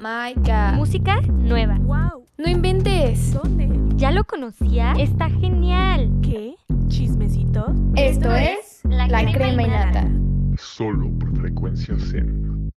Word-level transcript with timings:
my 0.00 0.34
god. 0.34 0.74
Música 0.74 1.20
nueva. 1.22 1.76
Wow. 1.80 2.26
No 2.38 2.48
inventes. 2.48 3.32
¿Dónde? 3.32 3.68
¿Ya 3.96 4.10
lo 4.12 4.24
conocía? 4.24 4.92
Está 4.92 5.28
genial. 5.28 6.10
¿Qué? 6.22 6.54
¿Chismecito? 6.88 7.74
Esto 7.96 8.32
es 8.34 8.80
La, 8.84 9.08
crema, 9.08 9.62
y 9.62 9.68
nata. 9.68 10.08
Solo 10.56 11.10
por 11.18 11.36
frecuencia 11.36 11.96
Zen. 11.98 12.70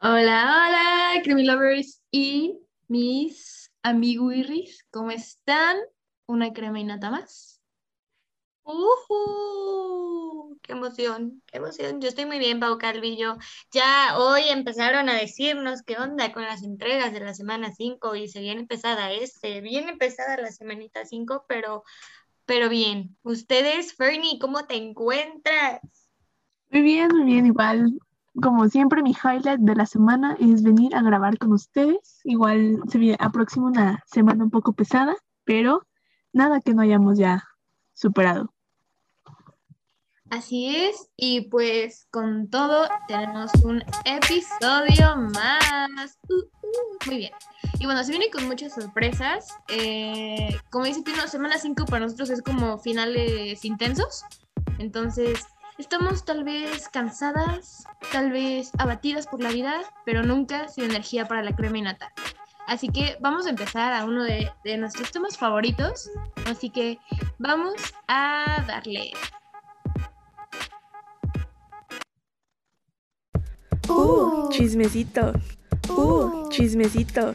Hola, 0.00 0.66
hola, 0.66 1.22
Creamy 1.22 1.46
Lovers 1.46 2.02
y 2.10 2.58
mis 2.88 3.70
amiguirris, 3.82 4.84
¿cómo 4.90 5.10
están? 5.10 5.76
Una 6.26 6.52
crema 6.52 6.80
y 6.80 6.84
nata 6.84 7.10
más. 7.10 7.53
¡Uhú! 8.64 10.58
¡Qué 10.62 10.72
emoción! 10.72 11.42
¡Qué 11.46 11.58
emoción! 11.58 12.00
Yo 12.00 12.08
estoy 12.08 12.24
muy 12.24 12.38
bien, 12.38 12.60
Pau 12.60 12.78
Calvillo. 12.78 13.36
Ya 13.70 14.16
hoy 14.18 14.42
empezaron 14.48 15.10
a 15.10 15.14
decirnos 15.14 15.82
qué 15.82 15.98
onda 15.98 16.32
con 16.32 16.44
las 16.44 16.62
entregas 16.62 17.12
de 17.12 17.20
la 17.20 17.34
semana 17.34 17.72
5 17.72 18.16
y 18.16 18.28
se 18.28 18.40
viene 18.40 18.66
pesada 18.66 19.12
este, 19.12 19.60
viene 19.60 19.96
pesada 19.98 20.38
la 20.38 20.50
semanita 20.50 21.04
5, 21.04 21.44
pero, 21.46 21.82
pero 22.46 22.70
bien. 22.70 23.16
Ustedes, 23.22 23.94
Fernie, 23.94 24.38
¿cómo 24.38 24.64
te 24.64 24.76
encuentras? 24.76 25.80
Muy 26.70 26.80
bien, 26.80 27.08
muy 27.08 27.24
bien, 27.24 27.44
igual. 27.44 27.98
Como 28.40 28.66
siempre, 28.70 29.02
mi 29.02 29.12
highlight 29.12 29.60
de 29.60 29.74
la 29.76 29.84
semana 29.84 30.38
es 30.40 30.62
venir 30.62 30.96
a 30.96 31.02
grabar 31.02 31.36
con 31.36 31.52
ustedes. 31.52 32.22
Igual 32.24 32.80
se 32.88 32.96
viene 32.96 33.18
aproxima 33.20 33.66
una 33.66 34.02
semana 34.06 34.42
un 34.42 34.50
poco 34.50 34.72
pesada, 34.72 35.14
pero 35.44 35.86
nada 36.32 36.62
que 36.62 36.72
no 36.72 36.80
hayamos 36.80 37.18
ya 37.18 37.44
superado. 37.92 38.53
Así 40.34 40.74
es, 40.74 41.10
y 41.16 41.42
pues 41.42 42.08
con 42.10 42.50
todo 42.50 42.88
tenemos 43.06 43.52
un 43.62 43.84
episodio 44.04 45.14
más. 45.32 46.18
Uh, 46.28 46.34
uh, 46.34 47.06
muy 47.06 47.18
bien. 47.18 47.32
Y 47.78 47.84
bueno, 47.86 48.02
se 48.02 48.10
viene 48.10 48.30
con 48.30 48.44
muchas 48.48 48.74
sorpresas. 48.74 49.46
Eh, 49.68 50.58
como 50.70 50.86
dice 50.86 51.02
Pino, 51.02 51.28
semana 51.28 51.56
5 51.56 51.84
para 51.84 52.06
nosotros 52.06 52.30
es 52.30 52.42
como 52.42 52.78
finales 52.78 53.64
intensos. 53.64 54.24
Entonces, 54.80 55.46
estamos 55.78 56.24
tal 56.24 56.42
vez 56.42 56.88
cansadas, 56.88 57.84
tal 58.10 58.32
vez 58.32 58.72
abatidas 58.78 59.28
por 59.28 59.40
la 59.40 59.50
vida, 59.50 59.82
pero 60.04 60.24
nunca 60.24 60.66
sin 60.66 60.86
energía 60.86 61.28
para 61.28 61.44
la 61.44 61.54
crema 61.54 61.78
y 61.78 61.82
nata. 61.82 62.12
Así 62.66 62.88
que 62.88 63.16
vamos 63.20 63.46
a 63.46 63.50
empezar 63.50 63.92
a 63.92 64.04
uno 64.04 64.24
de, 64.24 64.50
de 64.64 64.78
nuestros 64.78 65.12
temas 65.12 65.38
favoritos. 65.38 66.10
Así 66.44 66.70
que 66.70 66.98
vamos 67.38 67.74
a 68.08 68.64
darle. 68.66 69.12
Uh, 73.88 74.48
chismecito. 74.50 75.32
Uh, 75.88 76.48
chismecito. 76.50 77.34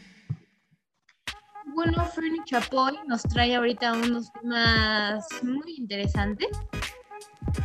Bueno, 1.76 2.04
Fernie 2.06 2.42
Chapoy 2.46 2.98
nos 3.08 3.24
trae 3.24 3.56
ahorita 3.56 3.94
unos 3.94 4.32
temas 4.34 5.26
muy 5.44 5.76
interesantes. 5.78 6.50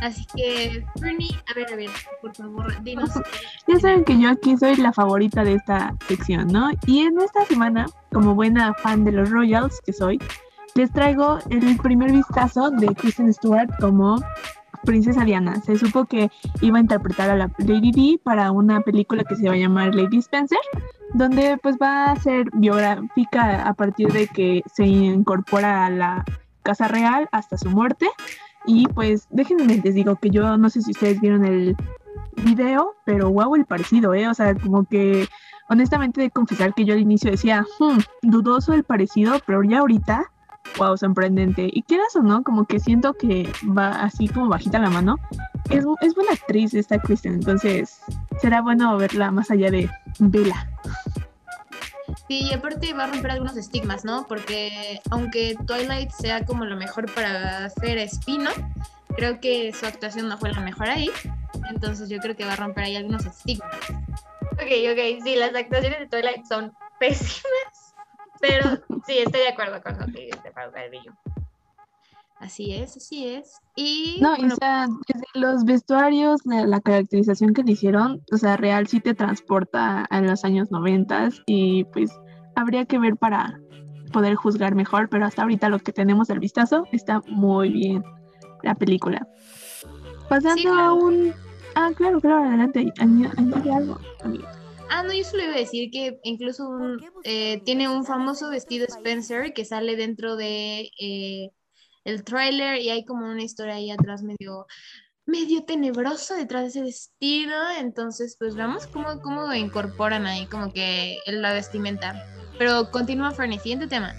Así 0.01 0.25
que, 0.35 0.85
Fernie, 0.99 1.31
a 1.49 1.53
ver, 1.53 1.71
a 1.73 1.75
ver, 1.75 1.89
por 2.21 2.35
favor, 2.35 2.83
dinos. 2.83 3.09
Ya 3.67 3.79
saben 3.79 4.03
que 4.03 4.19
yo 4.19 4.29
aquí 4.29 4.55
soy 4.57 4.75
la 4.75 4.93
favorita 4.93 5.43
de 5.43 5.55
esta 5.55 5.95
sección, 6.07 6.47
¿no? 6.47 6.71
Y 6.85 6.99
en 6.99 7.19
esta 7.19 7.45
semana, 7.45 7.87
como 8.11 8.35
buena 8.35 8.73
fan 8.75 9.03
de 9.03 9.11
los 9.11 9.29
Royals 9.29 9.81
que 9.85 9.93
soy, 9.93 10.19
les 10.75 10.91
traigo 10.91 11.39
el 11.49 11.77
primer 11.77 12.11
vistazo 12.11 12.69
de 12.69 12.87
Kristen 12.95 13.33
Stewart 13.33 13.69
como 13.79 14.21
Princesa 14.85 15.25
Diana. 15.25 15.61
Se 15.61 15.77
supo 15.77 16.05
que 16.05 16.29
iba 16.61 16.77
a 16.77 16.81
interpretar 16.81 17.29
a 17.29 17.35
la 17.35 17.51
Lady 17.57 17.91
Di 17.91 18.19
para 18.23 18.51
una 18.51 18.81
película 18.81 19.23
que 19.23 19.35
se 19.35 19.47
va 19.47 19.55
a 19.55 19.57
llamar 19.57 19.93
Lady 19.93 20.19
Spencer, 20.19 20.59
donde 21.13 21.57
pues 21.61 21.75
va 21.81 22.11
a 22.11 22.15
ser 22.15 22.49
biográfica 22.53 23.67
a 23.67 23.73
partir 23.73 24.11
de 24.11 24.27
que 24.27 24.61
se 24.73 24.85
incorpora 24.85 25.85
a 25.85 25.89
la 25.89 26.25
Casa 26.63 26.87
Real 26.87 27.27
hasta 27.31 27.57
su 27.57 27.69
muerte. 27.69 28.07
Y 28.65 28.87
pues 28.87 29.27
déjenme 29.29 29.77
les 29.77 29.95
digo 29.95 30.15
que 30.15 30.29
yo 30.29 30.57
no 30.57 30.69
sé 30.69 30.81
si 30.81 30.91
ustedes 30.91 31.19
vieron 31.19 31.45
el 31.45 31.75
video, 32.43 32.95
pero 33.05 33.29
wow 33.29 33.55
el 33.55 33.65
parecido, 33.65 34.13
¿eh? 34.13 34.27
O 34.27 34.33
sea, 34.33 34.55
como 34.55 34.85
que 34.85 35.27
honestamente 35.69 36.21
de 36.21 36.31
confesar 36.31 36.73
que 36.73 36.85
yo 36.85 36.93
al 36.93 36.99
inicio 36.99 37.31
decía, 37.31 37.65
hmm, 37.79 37.99
dudoso 38.21 38.73
el 38.73 38.83
parecido, 38.83 39.39
pero 39.45 39.63
ya 39.63 39.79
ahorita 39.79 40.31
wow, 40.77 40.97
sorprendente. 40.97 41.69
Y 41.71 41.83
quieras 41.83 42.15
o 42.15 42.21
no, 42.21 42.43
como 42.43 42.65
que 42.65 42.79
siento 42.79 43.13
que 43.13 43.51
va 43.65 43.89
así 44.03 44.27
como 44.27 44.49
bajita 44.49 44.79
la 44.79 44.89
mano. 44.89 45.17
Es, 45.69 45.85
es 46.01 46.15
buena 46.15 46.33
actriz 46.33 46.73
esta 46.73 46.99
Kristen, 46.99 47.33
entonces 47.33 47.99
será 48.41 48.61
bueno 48.61 48.97
verla 48.97 49.31
más 49.31 49.51
allá 49.51 49.71
de 49.71 49.89
Vela. 50.19 50.69
Sí, 52.27 52.47
y 52.49 52.53
aparte 52.53 52.93
va 52.93 53.05
a 53.05 53.07
romper 53.07 53.31
algunos 53.31 53.57
estigmas, 53.57 54.05
¿no? 54.05 54.25
Porque 54.27 54.99
aunque 55.11 55.55
Twilight 55.65 56.11
sea 56.11 56.45
como 56.45 56.65
lo 56.65 56.75
mejor 56.75 57.11
para 57.13 57.65
hacer 57.65 57.97
Espino, 57.97 58.51
creo 59.15 59.39
que 59.39 59.73
su 59.73 59.85
actuación 59.85 60.27
no 60.27 60.37
fue 60.37 60.51
la 60.51 60.61
mejor 60.61 60.89
ahí. 60.89 61.09
Entonces 61.69 62.09
yo 62.09 62.19
creo 62.19 62.35
que 62.35 62.45
va 62.45 62.53
a 62.53 62.57
romper 62.57 62.85
ahí 62.85 62.95
algunos 62.95 63.25
estigmas. 63.25 63.71
Ok, 64.53 64.71
ok, 64.91 65.23
sí, 65.23 65.35
las 65.35 65.53
actuaciones 65.53 65.99
de 65.99 66.07
Twilight 66.07 66.45
son 66.45 66.73
pésimas, 66.99 67.84
pero 68.39 68.63
sí, 69.07 69.17
estoy 69.19 69.41
de 69.41 69.49
acuerdo 69.49 69.81
con 69.81 69.97
lo 69.99 70.05
que 70.07 70.25
dice 70.25 70.51
Pau 70.53 70.71
Calvillo. 70.71 71.13
Así 72.39 72.73
es, 72.73 72.97
así 72.97 73.27
es. 73.27 73.59
Y 73.75 74.19
No, 74.21 74.33
y 74.35 74.39
bueno, 74.39 74.53
o 74.53 74.57
sea, 74.57 74.87
desde 75.07 75.25
los 75.35 75.63
vestuarios, 75.63 76.41
la, 76.45 76.65
la 76.65 76.81
caracterización 76.81 77.53
que 77.53 77.63
le 77.63 77.71
hicieron, 77.73 78.21
o 78.31 78.37
sea, 78.37 78.57
real 78.57 78.87
sí 78.87 78.99
te 78.99 79.13
transporta 79.13 80.01
a 80.03 80.21
los 80.21 80.43
años 80.43 80.69
noventas 80.69 81.41
y 81.45 81.85
pues 81.85 82.11
habría 82.55 82.85
que 82.85 82.99
ver 82.99 83.15
para 83.15 83.59
poder 84.11 84.35
juzgar 84.35 84.75
mejor, 84.75 85.09
pero 85.09 85.25
hasta 85.25 85.41
ahorita 85.43 85.69
lo 85.69 85.79
que 85.79 85.91
tenemos 85.93 86.27
del 86.27 86.39
vistazo 86.39 86.85
está 86.91 87.21
muy 87.27 87.69
bien 87.69 88.03
la 88.63 88.75
película. 88.75 89.27
Pasando 90.29 90.55
Sí, 90.55 90.63
claro. 90.63 90.81
a 90.81 90.93
un... 90.93 91.33
Ah, 91.75 91.91
claro, 91.95 92.19
claro, 92.21 92.43
adelante, 92.47 92.85
añ- 92.99 93.31
añade 93.37 93.73
algo, 93.73 93.97
amigo. 94.23 94.45
Ah, 94.89 95.03
no, 95.03 95.13
yo 95.13 95.23
solo 95.23 95.43
iba 95.43 95.53
a 95.55 95.57
decir 95.59 95.89
que 95.91 96.19
incluso 96.23 96.67
un- 96.69 97.03
eh, 97.23 97.61
tiene 97.65 97.89
un 97.89 98.05
famoso 98.05 98.49
vestido 98.49 98.85
Spencer 98.87 99.53
que 99.53 99.65
sale 99.65 99.95
dentro 99.95 100.35
de 100.35 100.89
eh, 100.99 101.49
el 102.03 102.23
tráiler 102.23 102.79
y 102.81 102.89
hay 102.89 103.03
como 103.03 103.25
una 103.25 103.43
historia 103.43 103.75
ahí 103.75 103.89
atrás 103.91 104.21
medio, 104.21 104.67
medio 105.25 105.63
tenebrosa 105.65 106.35
detrás 106.35 106.63
de 106.63 106.67
ese 106.69 106.81
vestido. 106.83 107.53
Entonces, 107.79 108.35
pues 108.39 108.55
vamos 108.55 108.85
cómo, 108.87 109.21
cómo 109.21 109.51
incorporan 109.53 110.27
ahí 110.27 110.45
como 110.45 110.71
que 110.71 111.17
la 111.25 111.51
vestimenta. 111.53 112.23
Pero 112.59 112.91
continúa, 112.91 113.31
Fernie, 113.31 113.59
siguiente 113.59 113.87
tema. 113.87 114.13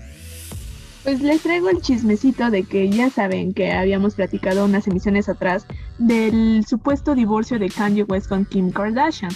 Pues 1.05 1.23
les 1.23 1.41
traigo 1.41 1.71
el 1.71 1.81
chismecito 1.81 2.51
de 2.51 2.65
que 2.65 2.89
ya 2.91 3.09
saben 3.11 3.55
que 3.55 3.71
habíamos 3.71 4.17
platicado 4.17 4.65
unas 4.65 4.89
emisiones 4.89 5.29
atrás 5.29 5.65
del 5.99 6.65
supuesto 6.69 7.15
divorcio 7.15 7.61
de 7.61 7.69
Kanye 7.71 8.03
West 8.03 8.29
con 8.29 8.45
Kim 8.45 8.73
Kardashian. 8.73 9.31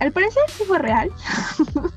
Al 0.00 0.12
parecer 0.12 0.42
sí 0.48 0.64
fue 0.64 0.78
real, 0.78 1.10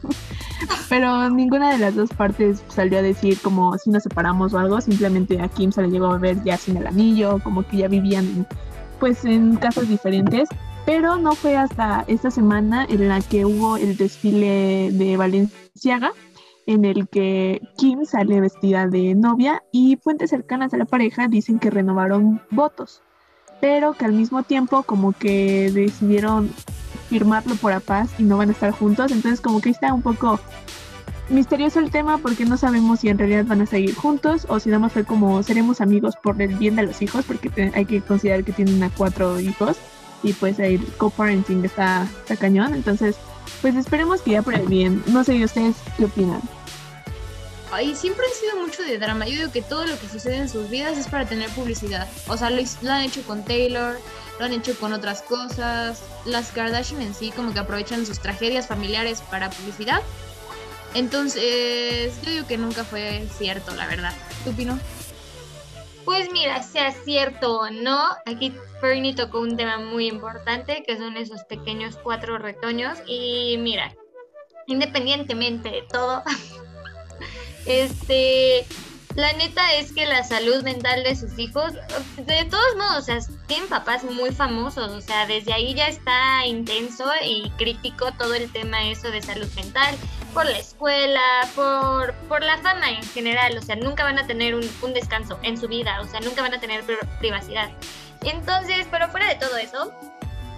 pero 0.89 1.29
ninguna 1.29 1.71
de 1.71 1.79
las 1.79 1.95
dos 1.95 2.09
partes 2.11 2.63
salió 2.67 2.99
a 2.99 3.01
decir 3.01 3.39
como 3.41 3.77
si 3.77 3.89
nos 3.89 4.03
separamos 4.03 4.53
o 4.53 4.59
algo, 4.59 4.79
simplemente 4.81 5.41
a 5.41 5.47
Kim 5.47 5.71
se 5.71 5.81
le 5.81 5.89
llegó 5.89 6.07
a 6.07 6.17
ver 6.17 6.41
ya 6.43 6.57
sin 6.57 6.77
el 6.77 6.87
anillo, 6.87 7.39
como 7.43 7.67
que 7.67 7.77
ya 7.77 7.87
vivían 7.87 8.47
pues 8.99 9.25
en 9.25 9.57
casas 9.57 9.89
diferentes, 9.89 10.47
pero 10.85 11.17
no 11.17 11.33
fue 11.33 11.57
hasta 11.57 12.05
esta 12.07 12.31
semana 12.31 12.85
en 12.89 13.09
la 13.09 13.21
que 13.21 13.45
hubo 13.45 13.77
el 13.77 13.97
desfile 13.97 14.89
de 14.91 15.17
Valenciaga 15.17 16.13
en 16.67 16.85
el 16.85 17.07
que 17.07 17.61
Kim 17.77 18.05
sale 18.05 18.41
vestida 18.41 18.87
de 18.87 19.15
novia 19.15 19.63
y 19.71 19.95
fuentes 19.95 20.29
cercanas 20.29 20.73
a 20.73 20.77
la 20.77 20.85
pareja 20.85 21.27
dicen 21.27 21.59
que 21.59 21.71
renovaron 21.71 22.41
votos, 22.51 23.01
pero 23.61 23.93
que 23.93 24.05
al 24.05 24.13
mismo 24.13 24.43
tiempo 24.43 24.83
como 24.83 25.13
que 25.13 25.71
decidieron 25.71 26.51
firmarlo 27.07 27.55
por 27.55 27.71
la 27.71 27.79
paz 27.79 28.09
y 28.17 28.23
no 28.23 28.37
van 28.37 28.49
a 28.49 28.51
estar 28.51 28.71
juntos, 28.71 29.11
entonces 29.11 29.41
como 29.41 29.61
que 29.61 29.69
está 29.69 29.93
un 29.93 30.01
poco 30.01 30.39
misterioso 31.29 31.79
el 31.79 31.91
tema 31.91 32.17
porque 32.19 32.45
no 32.45 32.57
sabemos 32.57 33.01
si 33.01 33.09
en 33.09 33.17
realidad 33.17 33.45
van 33.45 33.61
a 33.61 33.65
seguir 33.65 33.95
juntos 33.95 34.45
o 34.49 34.59
si 34.59 34.69
nada 34.69 34.79
más 34.79 34.93
fue 34.93 35.03
como 35.03 35.43
seremos 35.43 35.81
amigos 35.81 36.15
por 36.23 36.41
el 36.41 36.55
bien 36.55 36.75
de 36.75 36.83
los 36.83 37.01
hijos 37.01 37.25
porque 37.25 37.71
hay 37.73 37.85
que 37.85 38.01
considerar 38.01 38.43
que 38.45 38.53
tienen 38.53 38.81
a 38.83 38.89
cuatro 38.89 39.39
hijos 39.39 39.77
y 40.23 40.33
pues 40.33 40.57
el 40.59 40.83
co-parenting 40.97 41.63
está, 41.65 42.07
cañón, 42.39 42.73
entonces 42.73 43.17
pues 43.61 43.75
esperemos 43.75 44.21
que 44.21 44.31
ya 44.31 44.41
por 44.41 44.53
el 44.53 44.67
bien, 44.67 45.03
no 45.07 45.23
sé 45.23 45.43
ustedes 45.43 45.75
qué 45.97 46.05
opinan. 46.05 46.41
Ay, 47.71 47.95
siempre 47.95 48.25
ha 48.25 48.33
sido 48.33 48.55
mucho 48.57 48.81
de 48.83 48.97
drama. 48.97 49.25
Yo 49.25 49.35
digo 49.35 49.51
que 49.51 49.61
todo 49.61 49.85
lo 49.85 49.99
que 49.99 50.07
sucede 50.07 50.37
en 50.37 50.49
sus 50.49 50.69
vidas 50.69 50.97
es 50.97 51.07
para 51.07 51.25
tener 51.25 51.49
publicidad. 51.49 52.07
O 52.27 52.37
sea, 52.37 52.49
lo, 52.49 52.61
han 52.89 53.01
hecho 53.03 53.21
con 53.23 53.43
Taylor, 53.43 53.99
lo 54.39 54.45
han 54.45 54.53
hecho 54.53 54.77
con 54.79 54.93
otras 54.93 55.21
cosas. 55.21 56.01
Las 56.25 56.51
Kardashian 56.51 57.01
en 57.01 57.13
sí 57.13 57.31
como 57.31 57.53
que 57.53 57.59
aprovechan 57.59 58.05
sus 58.05 58.19
tragedias 58.19 58.67
familiares 58.67 59.21
para 59.21 59.49
publicidad. 59.49 60.01
Entonces, 60.93 62.13
yo 62.23 62.31
digo 62.31 62.47
que 62.47 62.57
nunca 62.57 62.85
fue 62.85 63.27
cierto, 63.37 63.75
la 63.75 63.87
verdad. 63.87 64.13
¿Tú, 64.45 64.53
Pino? 64.53 64.79
Pues 66.05 66.31
mira, 66.31 66.63
sea 66.63 66.93
cierto 66.93 67.59
o 67.59 67.69
no, 67.69 67.99
aquí 68.25 68.53
Fernie 68.79 69.13
tocó 69.13 69.41
un 69.41 69.57
tema 69.57 69.77
muy 69.77 70.07
importante, 70.07 70.83
que 70.87 70.95
son 70.95 71.17
esos 71.17 71.43
pequeños 71.43 71.97
cuatro 72.01 72.37
retoños. 72.37 72.97
Y 73.05 73.57
mira, 73.59 73.93
independientemente 74.67 75.69
de 75.69 75.81
todo, 75.81 76.23
este, 77.67 78.65
la 79.15 79.33
neta 79.33 79.73
es 79.75 79.91
que 79.93 80.05
la 80.05 80.23
salud 80.23 80.63
mental 80.63 81.03
de 81.03 81.15
sus 81.15 81.37
hijos, 81.37 81.73
de 82.17 82.45
todos 82.45 82.75
modos, 82.77 82.97
o 82.97 83.01
sea, 83.01 83.19
tienen 83.47 83.67
papás 83.67 84.03
muy 84.03 84.31
famosos, 84.31 84.91
o 84.91 85.01
sea, 85.01 85.25
desde 85.25 85.53
ahí 85.53 85.73
ya 85.73 85.87
está 85.87 86.45
intenso 86.45 87.05
y 87.23 87.49
crítico 87.57 88.11
todo 88.13 88.33
el 88.33 88.51
tema 88.51 88.87
eso 88.89 89.09
de 89.11 89.21
salud 89.21 89.47
mental, 89.55 89.95
por 90.33 90.45
la 90.45 90.59
escuela, 90.59 91.21
por, 91.55 92.13
por 92.27 92.43
la 92.43 92.57
fama 92.59 92.91
en 92.91 93.03
general, 93.03 93.57
o 93.57 93.61
sea, 93.61 93.75
nunca 93.75 94.03
van 94.03 94.19
a 94.19 94.27
tener 94.27 94.53
un, 94.53 94.69
un 94.83 94.93
descanso 94.93 95.39
en 95.41 95.57
su 95.59 95.67
vida, 95.67 95.99
o 96.01 96.07
sea, 96.07 96.19
nunca 96.19 96.41
van 96.43 96.53
a 96.53 96.59
tener 96.59 96.83
pri- 96.83 96.97
privacidad. 97.19 97.71
Entonces, 98.21 98.87
pero 98.91 99.09
fuera 99.09 99.27
de 99.29 99.35
todo 99.35 99.57
eso, 99.57 99.91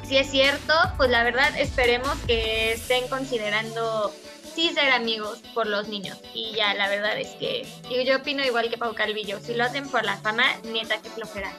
si 0.03 0.17
es 0.17 0.29
cierto, 0.31 0.73
pues 0.97 1.09
la 1.09 1.23
verdad 1.23 1.57
esperemos 1.57 2.17
que 2.25 2.73
estén 2.73 3.07
considerando 3.07 4.13
sí 4.54 4.72
ser 4.74 4.92
amigos 4.92 5.40
por 5.54 5.68
los 5.68 5.88
niños. 5.88 6.18
Y 6.34 6.54
ya, 6.56 6.74
la 6.74 6.90
verdad 6.90 7.18
es 7.19 7.30
que 7.40 7.68
yo, 8.06 8.18
opino 8.18 8.44
igual 8.44 8.69
que 8.69 8.78
Pau 8.78 8.94
Calvillo. 8.94 9.40
Si 9.40 9.54
lo 9.54 9.63
hacen 9.63 9.88
por 9.90 10.04
la 10.04 10.18
fama, 10.18 10.44
neta 10.63 11.00
que 11.01 11.10
flojera. 11.10 11.51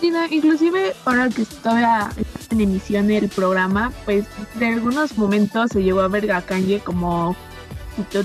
Sí, 0.00 0.10
no, 0.10 0.26
inclusive 0.26 0.94
ahora 1.04 1.28
que 1.30 1.42
estaba 1.42 2.10
en 2.50 2.60
emisión 2.60 3.10
el 3.10 3.28
programa, 3.28 3.92
pues 4.04 4.26
de 4.54 4.66
algunos 4.66 5.16
momentos 5.16 5.70
se 5.72 5.82
llegó 5.82 6.00
a 6.00 6.08
ver 6.08 6.30
a 6.32 6.42
Kanye 6.42 6.80
como 6.80 7.34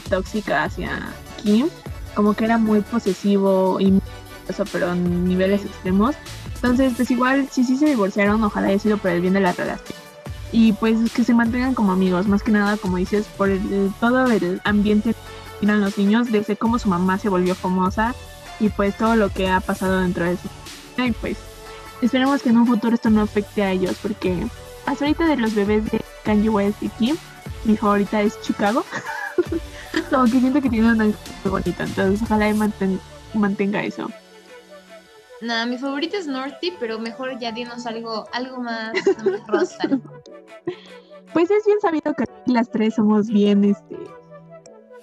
tóxica 0.10 0.63
hacia 0.66 1.13
Kim, 1.42 1.69
como 2.13 2.34
que 2.34 2.44
era 2.44 2.58
muy 2.58 2.81
posesivo 2.81 3.80
y 3.80 4.02
celoso, 4.48 4.69
pero 4.72 4.92
en 4.92 5.25
niveles 5.25 5.63
extremos. 5.63 6.16
Entonces, 6.56 6.94
pues 6.96 7.10
igual, 7.10 7.48
si 7.50 7.63
sí 7.63 7.78
se 7.78 7.86
divorciaron, 7.86 8.44
ojalá 8.44 8.68
haya 8.68 8.80
sido 8.80 8.98
por 8.98 9.12
el 9.12 9.22
bien 9.22 9.34
de 9.34 9.40
la 9.40 9.54
relación. 9.54 10.00
Y 10.51 10.74
pues 10.74 11.12
que 11.13 11.24
se 11.24 11.33
mantengan 11.33 11.74
como 11.74 11.92
amigos, 11.94 12.27
más 12.27 12.44
que 12.44 12.51
nada, 12.51 12.75
como 12.77 12.98
dices, 12.98 13.25
por 13.38 13.50
el, 13.50 13.92
todo 14.00 14.25
el 14.30 14.62
ambiente 14.65 15.13
que 15.13 15.19
tienen 15.62 15.81
los 15.81 15.98
niños, 15.98 16.31
desde 16.31 16.57
cómo 16.57 16.77
su 16.80 16.89
mamá 16.89 17.18
se 17.18 17.30
volvió 17.30 17.56
famosa 17.56 18.13
y 18.59 18.69
pues 18.69 18.98
todo 18.98 19.15
lo 19.15 19.30
que 19.30 19.50
ha 19.50 19.59
pasado 19.62 20.01
dentro 20.01 20.25
de 20.25 20.38
su... 20.38 21.01
Y 21.01 21.12
pues 21.13 21.38
esperemos 22.01 22.42
que 22.42 22.50
en 22.50 22.57
un 22.57 22.68
futuro 22.68 22.95
esto 22.95 23.09
no 23.09 23.21
afecte 23.21 23.63
a 23.63 23.71
ellos, 23.71 23.95
porque 24.01 24.45
hasta 24.86 25.06
ahorita 25.06 25.25
de 25.25 25.38
los 25.38 25.56
bebés 25.56 25.86
de 25.92 26.01
Kanye 26.24 26.50
West 26.50 26.83
y 26.83 26.89
Kim, 26.89 27.15
mi 27.63 27.77
favorita 27.77 28.21
es 28.21 28.39
Chicago. 28.42 28.83
Como 30.09 30.25
que 30.25 30.39
siento 30.39 30.62
que 30.62 30.69
tiene 30.69 30.92
una 30.92 31.06
muy 31.06 31.15
bonita, 31.45 31.83
entonces 31.83 32.21
ojalá 32.24 32.50
y 32.50 32.53
manten- 32.53 33.00
mantenga 33.33 33.83
eso. 33.83 34.12
Nada, 35.41 35.65
mi 35.65 35.77
favorita 35.77 36.17
es 36.17 36.27
Norty, 36.27 36.73
pero 36.79 36.99
mejor 36.99 37.39
ya 37.39 37.51
dinos 37.51 37.85
algo, 37.85 38.25
algo 38.31 38.59
más, 38.61 38.93
más 39.25 39.47
rosa. 39.47 39.83
Pues 41.33 41.49
es 41.49 41.65
bien 41.65 41.79
sabido 41.79 42.13
que 42.13 42.25
las 42.45 42.69
tres 42.69 42.95
somos 42.95 43.27
bien, 43.27 43.63
este, 43.63 43.97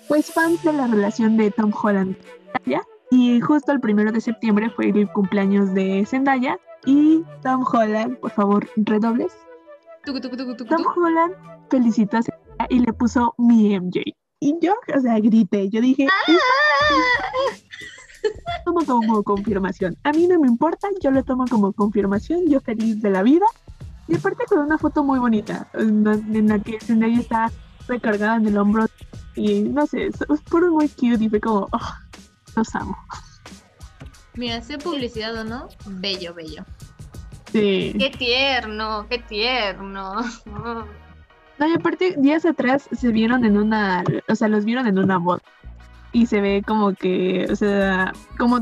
pues 0.08 0.30
fans 0.30 0.62
de 0.62 0.74
la 0.74 0.86
relación 0.86 1.38
de 1.38 1.50
Tom 1.50 1.72
Holland 1.82 2.16
y 2.18 2.52
Zendaya. 2.52 2.82
Y 3.10 3.40
justo 3.40 3.72
el 3.72 3.80
primero 3.80 4.12
de 4.12 4.20
septiembre 4.20 4.68
fue 4.68 4.90
el 4.90 5.10
cumpleaños 5.10 5.72
de 5.72 6.04
Zendaya 6.06 6.58
y 6.84 7.22
Tom 7.42 7.64
Holland, 7.64 8.18
por 8.18 8.30
favor, 8.32 8.68
redobles. 8.76 9.32
Tucu, 10.04 10.20
tucu, 10.20 10.36
tucu, 10.36 10.54
tucu, 10.54 10.68
Tom. 10.68 10.84
Holland 10.96 11.34
felicitó 11.70 12.18
a 12.18 12.22
Zendaya 12.22 12.66
y 12.68 12.80
le 12.80 12.92
puso 12.92 13.34
mi 13.38 13.74
MJ. 13.78 14.02
Y 14.40 14.54
yo, 14.60 14.74
o 14.94 15.00
sea, 15.00 15.18
grité. 15.20 15.70
Yo 15.70 15.80
dije, 15.80 16.04
"Esto 16.04 16.32
lo 16.90 17.17
tomo 18.84 19.06
como 19.06 19.22
confirmación. 19.22 19.96
A 20.04 20.12
mí 20.12 20.26
no 20.26 20.38
me 20.38 20.46
importa, 20.46 20.88
yo 21.02 21.10
lo 21.10 21.22
tomo 21.22 21.46
como 21.46 21.72
confirmación. 21.72 22.48
Yo 22.48 22.60
feliz 22.60 23.00
de 23.00 23.10
la 23.10 23.22
vida. 23.22 23.46
Y 24.06 24.16
aparte 24.16 24.44
con 24.48 24.60
una 24.60 24.78
foto 24.78 25.04
muy 25.04 25.18
bonita, 25.18 25.68
en 25.74 26.04
la, 26.48 26.58
que 26.58 26.80
Zendaya 26.80 27.20
está 27.20 27.52
recargada 27.86 28.36
en 28.36 28.46
el 28.46 28.56
hombro. 28.56 28.86
Y 29.34 29.62
no 29.62 29.86
sé, 29.86 30.06
es, 30.06 30.40
puro 30.48 30.72
muy 30.72 30.88
cute. 30.88 31.24
Y 31.24 31.28
fue 31.28 31.40
como, 31.40 31.68
oh, 31.70 31.94
los 32.56 32.74
amo. 32.74 32.96
Mira, 34.34 34.62
sea 34.62 34.78
publicidad 34.78 35.34
o 35.34 35.44
no, 35.44 35.68
bello, 35.86 36.32
bello. 36.32 36.64
Sí. 37.52 37.94
Qué 37.98 38.10
tierno, 38.16 39.06
qué 39.08 39.18
tierno. 39.18 40.22
No, 41.58 41.66
y 41.66 41.72
aparte, 41.72 42.14
días 42.18 42.44
atrás 42.44 42.88
se 42.92 43.08
vieron 43.08 43.44
en 43.44 43.56
una, 43.56 44.04
o 44.28 44.34
sea, 44.34 44.48
los 44.48 44.64
vieron 44.64 44.86
en 44.86 44.98
una 44.98 45.18
boda. 45.18 45.42
Y 46.12 46.26
se 46.26 46.40
ve 46.40 46.62
como 46.66 46.94
que, 46.94 47.46
o 47.50 47.56
sea, 47.56 48.12
como, 48.38 48.60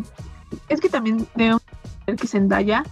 es 0.69 0.81
que 0.81 0.89
también 0.89 1.27
veo 1.35 1.61
que 2.07 2.27
Zendaya 2.27 2.85